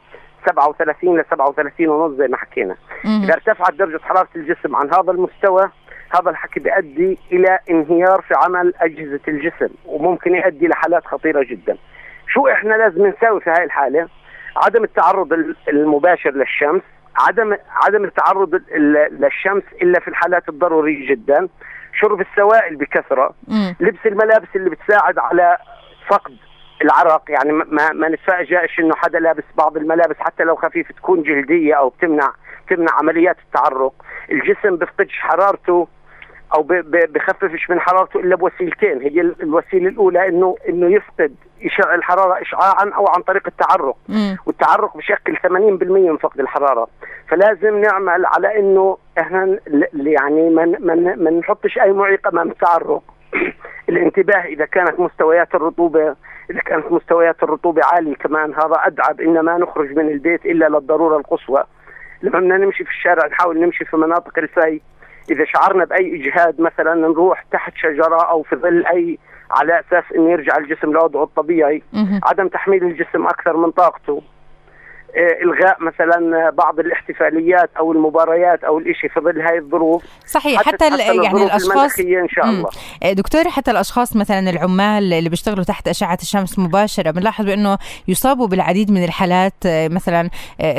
37 0.47 1.19
ل 1.21 1.25
37 1.31 1.89
ونص 1.89 2.19
زي 2.19 2.29
ما 2.29 2.37
حكينا. 2.37 2.77
إذا 3.25 3.35
ارتفعت 3.35 3.75
درجة 3.75 4.01
حرارة 4.03 4.29
الجسم 4.37 4.77
عن 4.77 4.87
هذا 4.95 5.13
المستوى 5.13 5.71
هذا 6.15 6.31
الحكي 6.31 6.61
بيؤدي 6.61 7.19
إلى 7.33 7.59
انهيار 7.71 8.23
في 8.29 8.35
عمل 8.45 8.75
أجهزة 8.81 9.21
الجسم 9.29 9.75
وممكن 9.87 10.35
يؤدي 10.35 10.69
لحالات 10.69 11.07
خطيرة 11.07 11.45
جدا. 11.45 11.77
شو 12.29 12.49
إحنا 12.49 12.75
لازم 12.75 13.07
نساوي 13.07 13.41
في 13.41 13.51
هاي 13.51 13.65
الحالة؟ 13.65 14.09
عدم 14.57 14.85
التعرض 14.85 15.33
المباشر 15.69 16.31
للشمس 16.31 16.83
عدم 17.17 17.57
عدم 17.71 18.05
التعرض 18.05 18.61
للشمس 19.11 19.63
إلا 19.83 20.01
في 20.01 20.09
الحالات 20.09 20.49
الضرورية 20.49 21.09
جدا. 21.11 21.49
شرب 22.01 22.21
السوائل 22.21 22.77
بكثرة. 22.77 23.35
مم. 23.49 23.77
لبس 23.81 24.07
الملابس 24.07 24.49
اللي 24.57 24.71
بتساعد 24.71 25.19
على 25.19 25.59
فقد 26.09 26.37
العرق. 26.83 27.23
يعني 27.29 27.53
ما 27.53 27.93
ما 27.93 28.09
نتفاجئش 28.09 28.79
إنه 28.81 28.95
حدا 28.97 29.19
لابس 29.19 29.45
بعض 29.57 29.77
الملابس 29.77 30.17
حتى 30.19 30.45
لو 30.45 30.57
خفيفه 30.57 30.95
تكون 30.95 31.23
جلدية 31.23 31.75
أو 31.75 31.89
بتمنع 31.89 32.33
تمنع 32.71 32.93
عمليات 32.99 33.37
التعرق. 33.47 33.95
الجسم 34.31 34.77
بفقدش 34.77 35.19
حرارته. 35.21 35.89
أو 36.55 36.63
بخففش 36.89 37.71
من 37.71 37.81
حرارته 37.81 38.21
إلا 38.21 38.37
بوسيلتين. 38.37 39.03
هي 39.03 39.21
الوسيلة 39.21 39.89
الأولى 39.89 40.29
انه 40.29 40.57
إنه 40.69 40.87
يفقد 40.87 41.35
يشعل 41.61 41.95
الحرارة 41.95 42.43
اشعاعا 42.43 42.91
أو 42.97 43.07
عن 43.07 43.23
طريق 43.23 43.43
التعرق. 43.47 43.97
مم. 44.09 44.37
والتعرق 44.47 44.97
بشكل 44.97 45.37
80% 45.37 46.11
من 46.11 46.17
فقد 46.17 46.41
الحرارة. 46.41 46.89
فلازم 47.29 47.81
نعمل 47.81 48.27
على 48.27 48.59
إنه 48.59 48.99
إحنا 49.19 49.59
يعني 49.93 50.51
ما 50.51 50.65
من 50.65 51.25
ما 51.25 51.31
نحطش 51.31 51.79
أي 51.79 51.93
معيق 51.93 52.29
أمام 52.29 52.51
التعرق. 52.51 53.03
الانتباه 53.89 54.45
إذا 54.45 54.65
كانت 54.65 55.01
مستويات 55.01 55.55
الرطوبه 55.55 56.17
إذا 56.51 56.61
كانت 56.61 56.93
مستويات 56.93 57.43
الرطوبة 57.43 57.83
عالية 57.93 58.15
كمان 58.15 58.55
هذا 58.55 58.75
ادعى 58.85 59.15
بان 59.15 59.41
ما 59.41 59.59
نخرج 59.59 59.97
من 59.97 60.09
البيت 60.09 60.47
إلا 60.47 60.69
للضرورة 60.69 61.17
القصوى. 61.17 61.65
لما 62.23 62.41
بدنا 62.41 62.57
نمشي 62.57 62.85
في 62.85 62.91
الشارع 62.91 63.27
نحاول 63.27 63.61
نمشي 63.61 63.85
في 63.85 63.97
مناطق 63.97 64.39
الفي 64.39 64.81
إذا 65.31 65.45
شعرنا 65.45 65.85
بأي 65.85 66.21
إجهاد 66.21 66.61
مثلا 66.61 66.95
نروح 66.95 67.45
تحت 67.53 67.73
شجرة 67.77 68.23
أو 68.31 68.43
في 68.43 68.57
ظل 68.57 68.87
أي 68.87 69.19
على 69.51 69.81
أساس 69.81 70.05
إنه 70.17 70.31
يرجع 70.31 70.57
الجسم 70.57 70.93
لوضعه 70.93 71.23
الطبيعي. 71.23 71.83
عدم 72.23 72.49
تحميل 72.49 72.85
الجسم 72.85 73.27
أكثر 73.27 73.57
من 73.57 73.71
طاقته. 73.71 74.23
إلغاء 75.17 75.77
مثلا 75.81 76.51
بعض 76.51 76.81
الاحتفاليات 76.81 77.71
أو 77.79 77.93
المباريات 77.93 78.65
أو 78.65 78.79
الإشي 78.79 79.09
في 79.09 79.21
ظل 79.21 79.41
هاي 79.41 79.59
الظروف. 79.59 80.05
صحيح 80.27 80.61
حتى, 80.61 80.69
حتى, 80.69 80.91
حتى 80.91 81.17
يعني 81.17 81.45
الاشخاص 81.45 81.99
إن 81.99 82.29
شاء 82.29 82.45
الله. 82.45 82.69
آه، 83.03 83.13
دكتور 83.13 83.49
حتى 83.49 83.71
الأشخاص 83.71 84.17
مثلا 84.17 84.51
العمال 84.51 85.13
اللي 85.13 85.29
بيشتغلوا 85.29 85.65
تحت 85.65 85.89
أشعة 85.89 86.19
الشمس 86.23 86.59
مباشرة 86.59 87.11
بنلاحظ 87.11 87.45
بأنه 87.45 87.79
يصابوا 88.09 88.47
بالعديد 88.47 88.91
من 88.91 89.05
الحالات 89.05 89.55
آه، 89.67 89.89
مثلا 89.89 90.31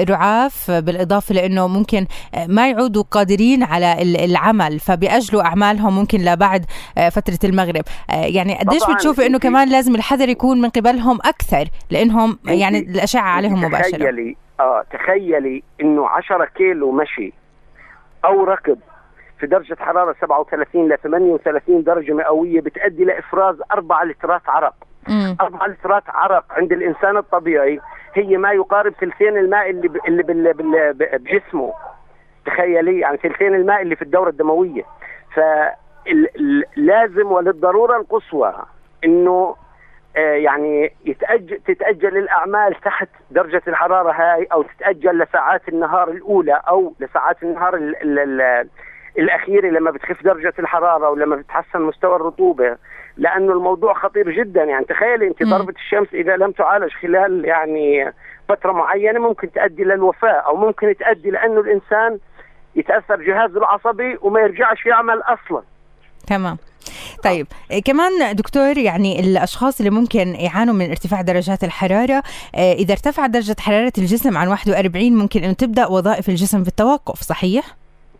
رعاف 0.10 0.72
بالإضافة 0.72 1.36
لأنه 1.36 1.68
ممكن 1.68 2.06
ما 2.48 2.70
يعودوا 2.70 3.04
قادرين 3.12 3.64
على 3.64 3.96
العمل 4.02 4.80
فبيأجلوا 4.80 5.42
أعمالهم 5.42 5.96
ممكن 5.96 6.20
لبعد 6.20 6.66
فترة 7.12 7.40
المغرب. 7.44 7.84
يعني 8.10 8.56
قديش 8.60 8.82
بتشوفوا 8.90 9.26
إنه 9.26 9.40
كمان 9.40 9.70
لازم 9.70 9.96
الحذر 9.96 10.30
يكون 10.30 10.62
من 10.62 10.70
قبلهم 10.70 11.20
أكثر 11.26 11.66
لأنهم 11.92 12.40
يعني 12.46 12.80
الأشعة 12.80 13.22
عليهم 13.22 13.64
مباشرة؟ 13.64 14.25
آه 14.60 14.84
تخيلي 14.92 15.64
إنه 15.82 16.10
10 16.10 16.46
كيلو 16.46 16.92
مشي 16.92 17.34
أو 18.26 18.44
ركض 18.44 18.80
في 19.40 19.48
درجة 19.48 19.78
حرارة 19.80 20.16
37 20.22 20.88
ل 20.90 20.98
38 20.98 21.84
درجة 21.84 22.14
مئوية 22.14 22.62
بتؤدي 22.62 23.04
لإفراز 23.04 23.56
4 23.72 24.04
لترات 24.04 24.42
عرق. 24.48 24.74
4 25.42 25.68
لترات 25.68 26.04
عرق 26.08 26.46
عند 26.50 26.72
الإنسان 26.72 27.18
الطبيعي 27.18 27.80
هي 28.14 28.38
ما 28.38 28.52
يقارب 28.52 28.94
ثلثين 28.94 29.38
الماء 29.38 29.70
اللي 29.70 29.88
ب... 29.88 29.96
اللي 30.08 30.24
بال... 30.24 30.54
بال... 30.54 30.94
بجسمه. 31.18 31.74
تخيلي 32.46 33.00
يعني 33.00 33.18
ثلثين 33.18 33.56
الماء 33.56 33.82
اللي 33.82 33.96
في 33.96 34.02
الدورة 34.02 34.30
الدموية. 34.30 34.84
فلازم 35.34 37.32
وللضرورة 37.32 37.98
القصوى 37.98 38.54
إنه 39.04 39.56
يعني 40.16 40.94
يتأجل 41.06 41.60
تتأجل 41.68 42.18
الأعمال 42.18 42.76
تحت 42.82 43.10
درجة 43.32 43.62
الحرارة 43.68 44.12
هاي 44.12 44.48
أو 44.52 44.64
تتأجل 44.64 45.20
لساعات 45.20 45.70
النهار 45.70 46.10
الأولى 46.10 46.62
أو 46.68 46.94
لساعات 47.00 47.44
النهار 47.44 47.76
ال 47.76 48.02
ال 48.02 48.20
ال 48.20 48.70
الأخيرة 49.18 49.68
لما 49.68 49.92
بتخف 49.92 50.24
درجة 50.24 50.54
الحرارة 50.60 51.10
ولما 51.10 51.36
بتحسن 51.36 51.82
مستوى 51.82 52.16
الرطوبة. 52.16 52.78
لأنه 53.18 53.54
الموضوع 53.54 53.94
خطير 53.94 54.32
جدا. 54.32 54.64
يعني 54.64 54.86
تخيلي 54.86 55.28
أنت 55.28 55.44
ضربة 55.44 55.74
الشمس 55.76 56.14
إذا 56.14 56.36
لم 56.38 56.52
تعالج 56.52 56.92
خلال 56.94 57.46
يعني 57.46 58.14
فترة 58.50 58.72
معينة 58.72 59.20
ممكن 59.20 59.52
تؤدي 59.52 59.84
للوفاة 59.84 60.30
أو 60.30 60.56
ممكن 60.56 60.96
تؤدي 60.96 61.32
لأنه 61.32 61.60
الإنسان 61.60 62.20
يتأثر 62.76 63.22
جهازه 63.22 63.60
العصبي 63.60 64.18
وما 64.22 64.40
يرجعش 64.40 64.86
يعمل 64.86 65.22
أصلا. 65.22 65.64
تمام. 66.28 66.58
طيب 67.24 67.48
كمان 67.86 68.36
دكتور 68.36 68.78
يعني 68.78 69.20
الأشخاص 69.20 69.80
اللي 69.80 69.92
ممكن 69.92 70.36
يعانوا 70.36 70.74
من 70.74 70.90
ارتفاع 70.90 71.22
درجات 71.22 71.64
الحرارة 71.64 72.24
آه، 72.56 72.74
إذا 72.74 72.94
ارتفعت 72.94 73.30
درجة 73.30 73.56
حرارة 73.60 73.94
الجسم 73.98 74.38
عن 74.38 74.48
41 74.48 75.16
ممكن 75.16 75.44
إنه 75.44 75.54
تبدأ 75.54 75.88
وظائف 75.88 76.30
الجسم 76.30 76.64
في 76.64 76.70
التوقف 76.70 77.22
صحيح؟ 77.22 77.66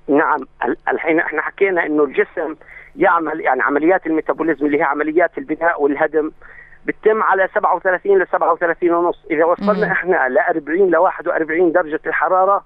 نعم. 0.08 0.40
الحين 0.88 1.20
إحنا 1.20 1.42
حكينا 1.42 1.86
إنه 1.86 2.04
الجسم 2.04 2.56
يعمل 2.96 3.42
يعني 3.42 3.62
عمليات 3.62 4.08
الميتابوليزم 4.08 4.66
اللي 4.66 4.78
هي 4.78 4.84
عمليات 4.84 5.38
البناء 5.38 5.82
والهدم 5.82 6.32
بتتم 6.86 7.24
على 7.24 7.50
37 7.56 8.20
ل 8.20 8.28
37 8.32 8.92
ونص. 8.92 9.26
إذا 9.32 9.46
وصلنا 9.46 9.92
إحنا 9.92 10.30
ل 10.30 10.38
40 10.38 10.90
ل 10.92 10.96
41 10.98 11.72
درجة 11.72 12.00
الحرارة 12.08 12.66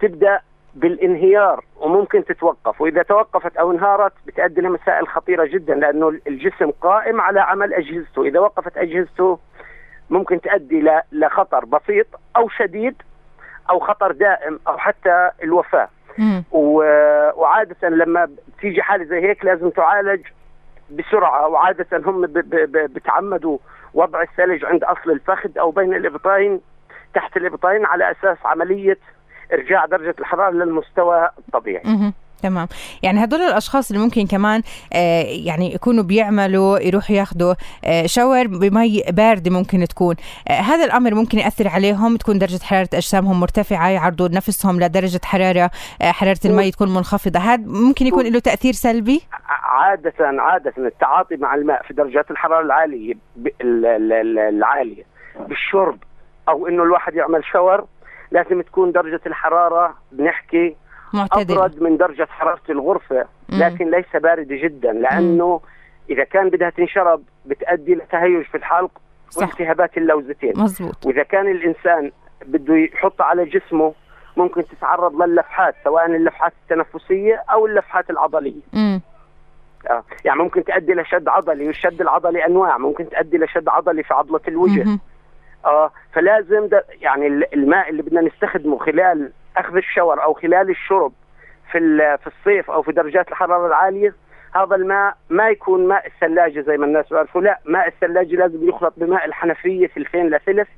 تبدأ 0.00 0.40
بالانهيار 0.74 1.64
وممكن 1.76 2.24
تتوقف. 2.24 2.80
وإذا 2.80 3.02
توقفت 3.02 3.56
أو 3.56 3.72
انهارت 3.72 4.12
بتؤدي 4.26 4.60
لمسائل 4.60 5.08
خطيرة 5.08 5.44
جدا 5.44 5.74
لأنه 5.74 6.08
الجسم 6.26 6.70
قائم 6.70 7.20
على 7.20 7.40
عمل 7.40 7.74
أجهزته. 7.74 8.22
إذا 8.22 8.40
وقفت 8.40 8.76
أجهزته 8.76 9.38
ممكن 10.10 10.40
تؤدي 10.40 10.90
لخطر 11.12 11.64
بسيط 11.64 12.06
أو 12.36 12.48
شديد 12.48 13.02
أو 13.70 13.78
خطر 13.78 14.12
دائم 14.12 14.60
أو 14.68 14.78
حتى 14.78 15.30
الوفاة. 15.42 15.88
وعادة 16.52 17.88
لما 17.88 18.28
تيجي 18.60 18.82
حالة 18.82 19.04
زي 19.04 19.20
هيك 19.28 19.44
لازم 19.44 19.70
تعالج 19.70 20.26
بسرعة. 20.90 21.48
وعادة 21.48 21.86
هم 21.92 22.26
بتعمدوا 22.72 23.58
وضع 23.94 24.22
الثلج 24.22 24.64
عند 24.64 24.84
أصل 24.84 25.10
الفخذ 25.10 25.58
أو 25.58 25.70
بين 25.70 25.94
الإبطين 25.94 26.60
تحت 27.14 27.36
الإبطين 27.36 27.84
على 27.86 28.10
أساس 28.10 28.38
عملية 28.44 28.98
إرجاع 29.52 29.86
درجة 29.86 30.14
الحرارة 30.20 30.50
للمستوى 30.50 31.28
الطبيعي. 31.38 32.12
تمام. 32.42 32.68
يعني 33.02 33.24
هدول 33.24 33.40
الأشخاص 33.40 33.90
اللي 33.90 34.02
ممكن 34.04 34.26
كمان 34.26 34.62
آه 34.92 35.22
يعني 35.22 35.74
يكونوا 35.74 36.04
بيعملوا 36.04 36.78
يروحوا 36.78 37.16
ياخذوا 37.16 37.54
آه 37.84 38.06
شاور 38.06 38.46
بمي 38.46 39.02
باردة 39.10 39.50
ممكن 39.50 39.86
تكون. 39.88 40.16
آه 40.48 40.52
هذا 40.52 40.84
الأمر 40.84 41.14
ممكن 41.14 41.38
يأثر 41.38 41.68
عليهم 41.68 42.16
تكون 42.16 42.38
درجة 42.38 42.64
حرارة 42.64 42.88
أجسامهم 42.94 43.40
مرتفعة 43.40 43.88
يعرضوا 43.88 44.28
نفسهم 44.28 44.80
لدرجة 44.80 45.20
حرارة 45.24 45.70
آه 46.02 46.10
حرارة 46.10 46.40
المي 46.44 46.70
تكون 46.70 46.94
منخفضة. 46.94 47.40
هذا 47.40 47.62
ممكن 47.66 48.06
يكون 48.06 48.26
له 48.32 48.38
تأثير 48.38 48.72
سلبي؟ 48.72 49.22
عادة 49.48 50.14
عادة 50.20 50.72
التعاطي 50.78 51.36
مع 51.36 51.54
الماء 51.54 51.82
في 51.82 51.94
درجات 51.94 52.30
الحرارة 52.30 52.64
العالية 52.64 53.14
العالية 54.48 55.04
بالشرب 55.48 55.98
أو 56.48 56.68
إنه 56.68 56.82
الواحد 56.82 57.14
يعمل 57.14 57.44
شاور 57.52 57.86
لازم 58.34 58.62
تكون 58.62 58.92
درجة 58.92 59.20
الحرارة 59.26 59.94
بنحكي 60.12 60.76
معتدل. 61.12 61.58
أبرد 61.58 61.82
من 61.82 61.96
درجة 61.96 62.26
حرارة 62.30 62.62
الغرفة 62.70 63.26
لكن 63.48 63.90
ليس 63.90 64.16
بارده 64.22 64.56
جدا 64.56 64.92
لأنه 64.92 65.60
إذا 66.10 66.24
كان 66.24 66.48
بدها 66.50 66.70
تنشرب 66.70 67.22
بتؤدي 67.46 67.94
لتهيج 67.94 68.44
في 68.44 68.56
الحلق 68.56 68.90
والتهابات 69.36 69.96
اللوزتين 69.98 70.52
مزبوط. 70.56 71.06
وإذا 71.06 71.22
كان 71.22 71.46
الإنسان 71.50 72.12
بده 72.46 72.74
يحطها 72.76 73.24
على 73.24 73.44
جسمه 73.44 73.94
ممكن 74.36 74.64
تتعرض 74.64 75.22
للفحات 75.22 75.74
سواء 75.84 76.06
اللفحات 76.06 76.52
التنفسية 76.62 77.42
أو 77.52 77.66
اللفحات 77.66 78.10
العضلية 78.10 78.62
مم. 78.72 79.00
آه. 79.90 80.04
يعني 80.24 80.38
ممكن 80.38 80.64
تؤدي 80.64 80.92
لشد 80.94 81.28
عضلي 81.28 81.66
والشد 81.66 82.00
العضلي 82.00 82.46
أنواع 82.46 82.78
ممكن 82.78 83.08
تؤدي 83.08 83.38
لشد 83.38 83.68
عضلي 83.68 84.02
في 84.02 84.14
عضلة 84.14 84.40
الوجه. 84.48 84.98
آه 85.64 85.92
فلازم 86.12 86.68
يعني 87.00 87.26
الماء 87.26 87.90
اللي 87.90 88.02
بدنا 88.02 88.20
نستخدمه 88.20 88.78
خلال 88.78 89.32
أخذ 89.56 89.76
الشاور 89.76 90.22
أو 90.22 90.34
خلال 90.34 90.70
الشرب 90.70 91.12
في 91.72 91.78
في 92.22 92.26
الصيف 92.26 92.70
أو 92.70 92.82
في 92.82 92.92
درجات 92.92 93.28
الحرارة 93.28 93.66
العالية 93.66 94.14
هذا 94.54 94.76
الماء 94.76 95.16
ما 95.30 95.48
يكون 95.48 95.88
ماء 95.88 96.06
الثلاجة 96.06 96.60
زي 96.60 96.76
ما 96.76 96.86
الناس 96.86 97.08
بيعرفوا 97.10 97.40
لا 97.40 97.60
ماء 97.64 97.88
الثلاجة 97.88 98.36
لازم 98.36 98.68
يخلط 98.68 98.94
بماء 98.96 99.24
الحنفية 99.24 99.86
ثلثين 99.86 100.26
لثلث 100.26 100.68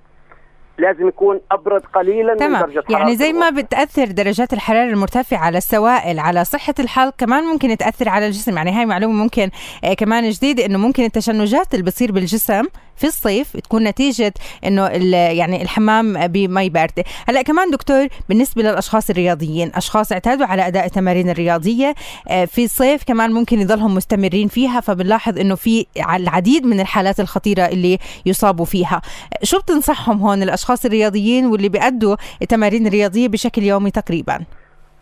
لازم 0.79 1.09
يكون 1.09 1.41
أبرد 1.51 1.83
قليلا 1.95 2.35
تمام. 2.35 2.53
من 2.53 2.75
درجة 2.75 2.85
يعني 2.91 3.17
زي 3.17 3.33
ما 3.33 3.51
بتأثر 3.51 4.05
درجات 4.05 4.53
الحرارة 4.53 4.89
المرتفعة 4.89 5.39
على 5.39 5.59
السوائل 5.59 6.19
على 6.19 6.45
صحة 6.45 6.75
الحلق 6.79 7.15
كمان 7.19 7.45
ممكن 7.45 7.77
تاثر 7.77 8.09
على 8.09 8.27
الجسم 8.27 8.57
يعني 8.57 8.73
هاي 8.73 8.87
معلومة 8.87 9.15
ممكن 9.23 9.51
آه 9.85 9.95
كمان 9.95 10.31
جديدة 10.31 10.67
إنه 10.67 10.79
ممكن 10.79 11.05
التشنجات 11.05 11.75
اللي 11.75 11.85
بتصير 11.85 12.13
بالجسم 12.13 12.65
في 12.97 13.07
الصيف 13.07 13.57
تكون 13.57 13.85
نتيجة 13.85 14.35
إنه 14.67 14.87
يعني 15.13 15.63
الحمام 15.63 16.27
بمي 16.27 16.69
بارده 16.71 17.05
هلأ 17.29 17.43
كمان 17.43 17.71
دكتور 17.71 18.07
بالنسبة 18.29 18.63
للأشخاص 18.63 19.11
الرياضيين 19.11 19.71
أشخاص 19.75 20.13
اعتادوا 20.13 20.47
على 20.47 20.67
أداء 20.67 20.85
التمارين 20.87 21.31
الرياضية 21.31 21.95
آه 22.29 22.45
في 22.45 22.65
الصيف 22.65 23.05
كمان 23.05 23.33
ممكن 23.33 23.59
يضلهم 23.61 23.95
مستمرين 23.95 24.49
فيها 24.49 24.81
فبنلاحظ 24.81 25.39
إنه 25.39 25.55
في 25.55 25.87
العديد 26.17 26.67
من 26.67 26.81
الحالات 26.81 27.21
الخطيرة 27.21 27.63
اللي 27.63 27.99
يصابوا 28.27 28.65
فيها. 28.65 29.01
شو 29.43 29.59
بتنصحهم 29.59 30.19
هون 30.19 30.43
الأشخاص 30.43 30.85
الرياضيين 30.85 31.47
واللي 31.47 31.69
بيأدوا 31.69 32.17
التمارين 32.43 32.87
الرياضية 32.87 33.29
بشكل 33.29 33.63
يومي 33.63 33.91
تقريبا؟ 33.91 34.41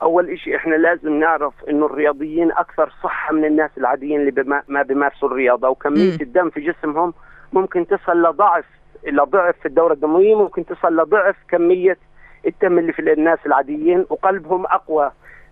أول 0.03 0.39
شيء 0.45 0.57
إحنا 0.57 0.75
لازم 0.75 1.21
نعرف 1.21 1.55
إنه 1.71 1.87
الرياضيين 1.87 2.53
أكثر 2.53 2.93
صحة 3.05 3.35
من 3.35 3.45
الناس 3.45 3.71
العاديين 3.79 4.21
اللي 4.21 4.31
بما 4.31 4.63
ما 4.69 4.83
بيمارسوا 4.83 5.29
الرياضة 5.29 5.69
وكمية 5.69 6.13
م. 6.17 6.19
الدم 6.21 6.51
في 6.51 6.61
جسمهم 6.61 7.15
ممكن 7.55 7.87
تصل 7.87 8.23
لضعف 8.23 8.65
إلى 9.07 9.23
ضعف 9.23 9.55
في 9.59 9.67
الدورة 9.67 9.93
الدموية 9.93 10.35
ممكن 10.35 10.67
تصل 10.67 10.97
لضعف 10.97 11.37
كمية 11.49 11.99
الدم 12.47 12.79
اللي 12.79 12.93
في 12.93 13.13
الناس 13.13 13.39
العاديين 13.47 14.07
وقلبهم 14.11 14.67
أقوى 14.67 15.11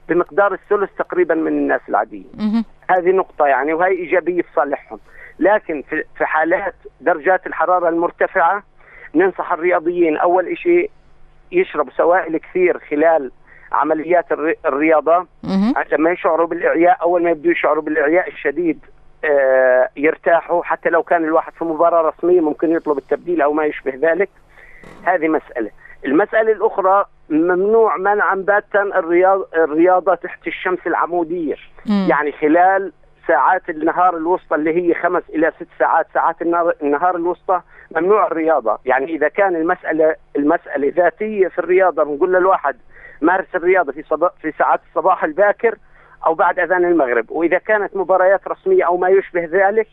بمقدار 0.08 0.52
الثلث 0.52 0.90
تقريبا 0.98 1.34
من 1.34 1.48
الناس 1.48 1.80
العاديين. 1.88 2.64
هذه 2.90 3.10
نقطة 3.10 3.46
يعني 3.46 3.72
وهي 3.74 3.90
إيجابية 3.90 4.42
في 4.42 4.48
صالحهم. 4.56 4.98
لكن 5.38 5.82
في 6.18 6.26
حالات 6.26 6.74
درجات 7.00 7.46
الحرارة 7.46 7.88
المرتفعة 7.88 8.62
ننصح 9.14 9.52
الرياضيين 9.52 10.16
أول 10.16 10.58
شيء 10.58 10.90
يشربوا 11.52 11.92
سوائل 11.96 12.36
كثير 12.36 12.78
خلال 12.78 13.30
عمليات 13.72 14.26
الرياضة 14.66 15.26
لما 15.92 16.10
يشعروا 16.10 16.46
بالإعياء 16.46 17.02
أول 17.02 17.22
ما 17.22 17.30
يبدوا 17.30 17.52
يشعروا 17.52 17.82
بالإعياء 17.82 18.28
الشديد. 18.28 18.78
يرتاحوا. 19.96 20.62
حتى 20.62 20.90
لو 20.90 21.02
كان 21.02 21.24
الواحد 21.24 21.52
في 21.52 21.64
مباراة 21.64 22.08
رسمية 22.08 22.40
ممكن 22.40 22.70
يطلب 22.70 22.98
التبديل 22.98 23.42
أو 23.42 23.52
ما 23.52 23.64
يشبه 23.64 23.92
ذلك. 23.96 24.28
هذه 25.04 25.28
مسألة. 25.28 25.70
المسألة 26.04 26.52
الأخرى 26.52 27.04
ممنوع 27.30 27.96
منعا 27.96 28.34
باتا 28.34 28.82
الرياضة, 28.82 29.46
الرياضة 29.56 30.14
تحت 30.14 30.46
الشمس 30.46 30.78
العمودية. 30.86 31.54
م. 31.86 32.06
يعني 32.08 32.32
خلال 32.32 32.92
ساعات 33.28 33.70
النهار 33.70 34.16
الوسطى 34.16 34.54
اللي 34.54 34.76
هي 34.76 34.94
خمس 34.94 35.22
إلى 35.30 35.52
ست 35.56 35.68
ساعات 35.78 36.06
ساعات 36.14 36.36
النهار 36.82 37.16
الوسطى 37.16 37.60
ممنوع 37.96 38.26
الرياضة. 38.26 38.78
يعني 38.84 39.04
إذا 39.04 39.28
كان 39.28 39.56
المسألة 39.56 40.16
المسألة 40.36 40.92
ذاتية 40.96 41.48
في 41.48 41.58
الرياضة 41.58 42.04
بنقول 42.04 42.32
للواحد 42.32 42.76
مارس 43.20 43.46
الرياضة 43.54 43.92
في, 43.92 44.02
صبا 44.02 44.30
في 44.42 44.52
ساعات 44.58 44.80
الصباح 44.88 45.24
الباكر 45.24 45.74
أو 46.26 46.34
بعد 46.34 46.58
أذان 46.58 46.84
المغرب. 46.84 47.30
وإذا 47.30 47.58
كانت 47.58 47.96
مباريات 47.96 48.48
رسمية 48.48 48.84
أو 48.86 48.96
ما 48.96 49.08
يشبه 49.08 49.48
ذلك 49.52 49.88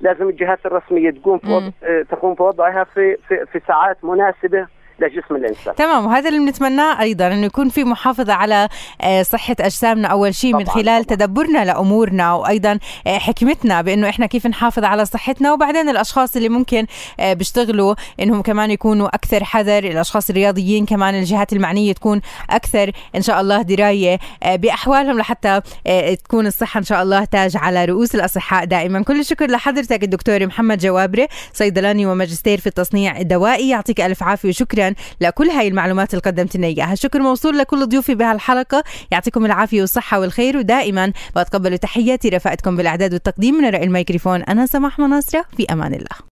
لازم 0.00 0.28
الجهات 0.28 0.66
الرسمية 0.66 1.10
تقوم 1.10 1.38
في 1.38 1.46
وضع 1.48 2.02
تقوم 2.02 2.34
في 2.34 2.42
وضعها 2.42 2.84
في 2.84 3.16
في, 3.28 3.46
في 3.52 3.60
ساعات 3.66 4.04
مناسبة 4.04 4.66
لجسم 5.00 5.36
الإنسان. 5.36 5.74
تمام 5.74 6.06
وهذا 6.06 6.28
اللي 6.28 6.40
بنتمناه 6.40 7.00
أيضا 7.00 7.26
إنه 7.26 7.46
يكون 7.46 7.68
في 7.68 7.84
محافظة 7.84 8.32
على 8.32 8.68
آه، 9.00 9.22
صحة 9.22 9.56
أجسامنا 9.60 10.08
أول 10.08 10.34
شيء 10.34 10.56
من 10.56 10.66
خلال 10.66 11.04
طبعاً. 11.04 11.16
تدبرنا 11.18 11.64
لأمورنا 11.64 12.32
وأيضا 12.32 12.78
آه، 13.06 13.18
حكمتنا 13.18 13.82
بإنه 13.82 14.08
إحنا 14.08 14.26
كيف 14.26 14.46
نحافظ 14.46 14.84
على 14.84 15.04
صحتنا. 15.04 15.52
وبعدين 15.52 15.88
الأشخاص 15.88 16.36
اللي 16.36 16.48
ممكن 16.48 16.86
آه، 17.20 17.32
بيشتغلوا 17.32 17.94
إنهم 18.20 18.42
كمان 18.42 18.70
يكونوا 18.70 19.08
أكثر 19.08 19.44
حذر 19.44 19.84
الأشخاص 19.84 20.30
الرياضيين 20.30 20.86
كمان 20.86 21.14
الجهات 21.14 21.52
المعنية 21.52 21.92
تكون 21.92 22.20
أكثر 22.50 22.92
إن 23.16 23.22
شاء 23.22 23.40
الله 23.40 23.62
دراية 23.62 24.18
بأحوالهم 24.46 25.18
لحتى 25.18 25.60
تكون 26.24 26.46
الصحة 26.46 26.78
إن 26.78 26.84
شاء 26.84 27.02
الله 27.02 27.24
تاج 27.24 27.56
على 27.56 27.84
رؤوس 27.84 28.14
الأصحاء 28.14 28.64
دائما. 28.64 29.02
كل 29.02 29.20
الشكر 29.20 29.50
لحضرتك 29.50 30.02
الدكتور 30.02 30.46
محمد 30.46 30.78
جوابره 30.78 31.28
صيدلاني 31.52 32.06
وماجستير 32.06 32.60
في 32.60 32.66
التصنيع 32.66 33.18
الدوائي. 33.18 33.68
يعطيك 33.68 34.00
ألف 34.00 34.22
عافية 34.22 34.48
وشكرا. 34.48 34.83
لكل 35.20 35.48
هاي 35.48 35.68
المعلومات 35.68 36.14
اللي 36.14 36.22
قدمت 36.22 36.56
لنا 36.56 36.66
إياها. 36.66 36.94
شكر 36.94 37.20
موصول 37.20 37.58
لكل 37.58 37.86
ضيوفي 37.86 38.14
بهالحلقة. 38.14 38.84
يعطيكم 39.10 39.46
العافية 39.46 39.80
والصحة 39.80 40.20
والخير 40.20 40.56
ودائما 40.56 41.12
بتقبلوا 41.36 41.76
تحياتي 41.76 42.28
رفقتكم 42.28 42.76
بالأعداد 42.76 43.12
والتقديم 43.12 43.54
من 43.54 43.64
وراء 43.64 43.84
الميكروفون. 43.84 44.42
أنا 44.42 44.66
سماح 44.66 44.98
مناصرة 44.98 45.44
في 45.56 45.64
أمان 45.72 45.94
الله. 45.94 46.24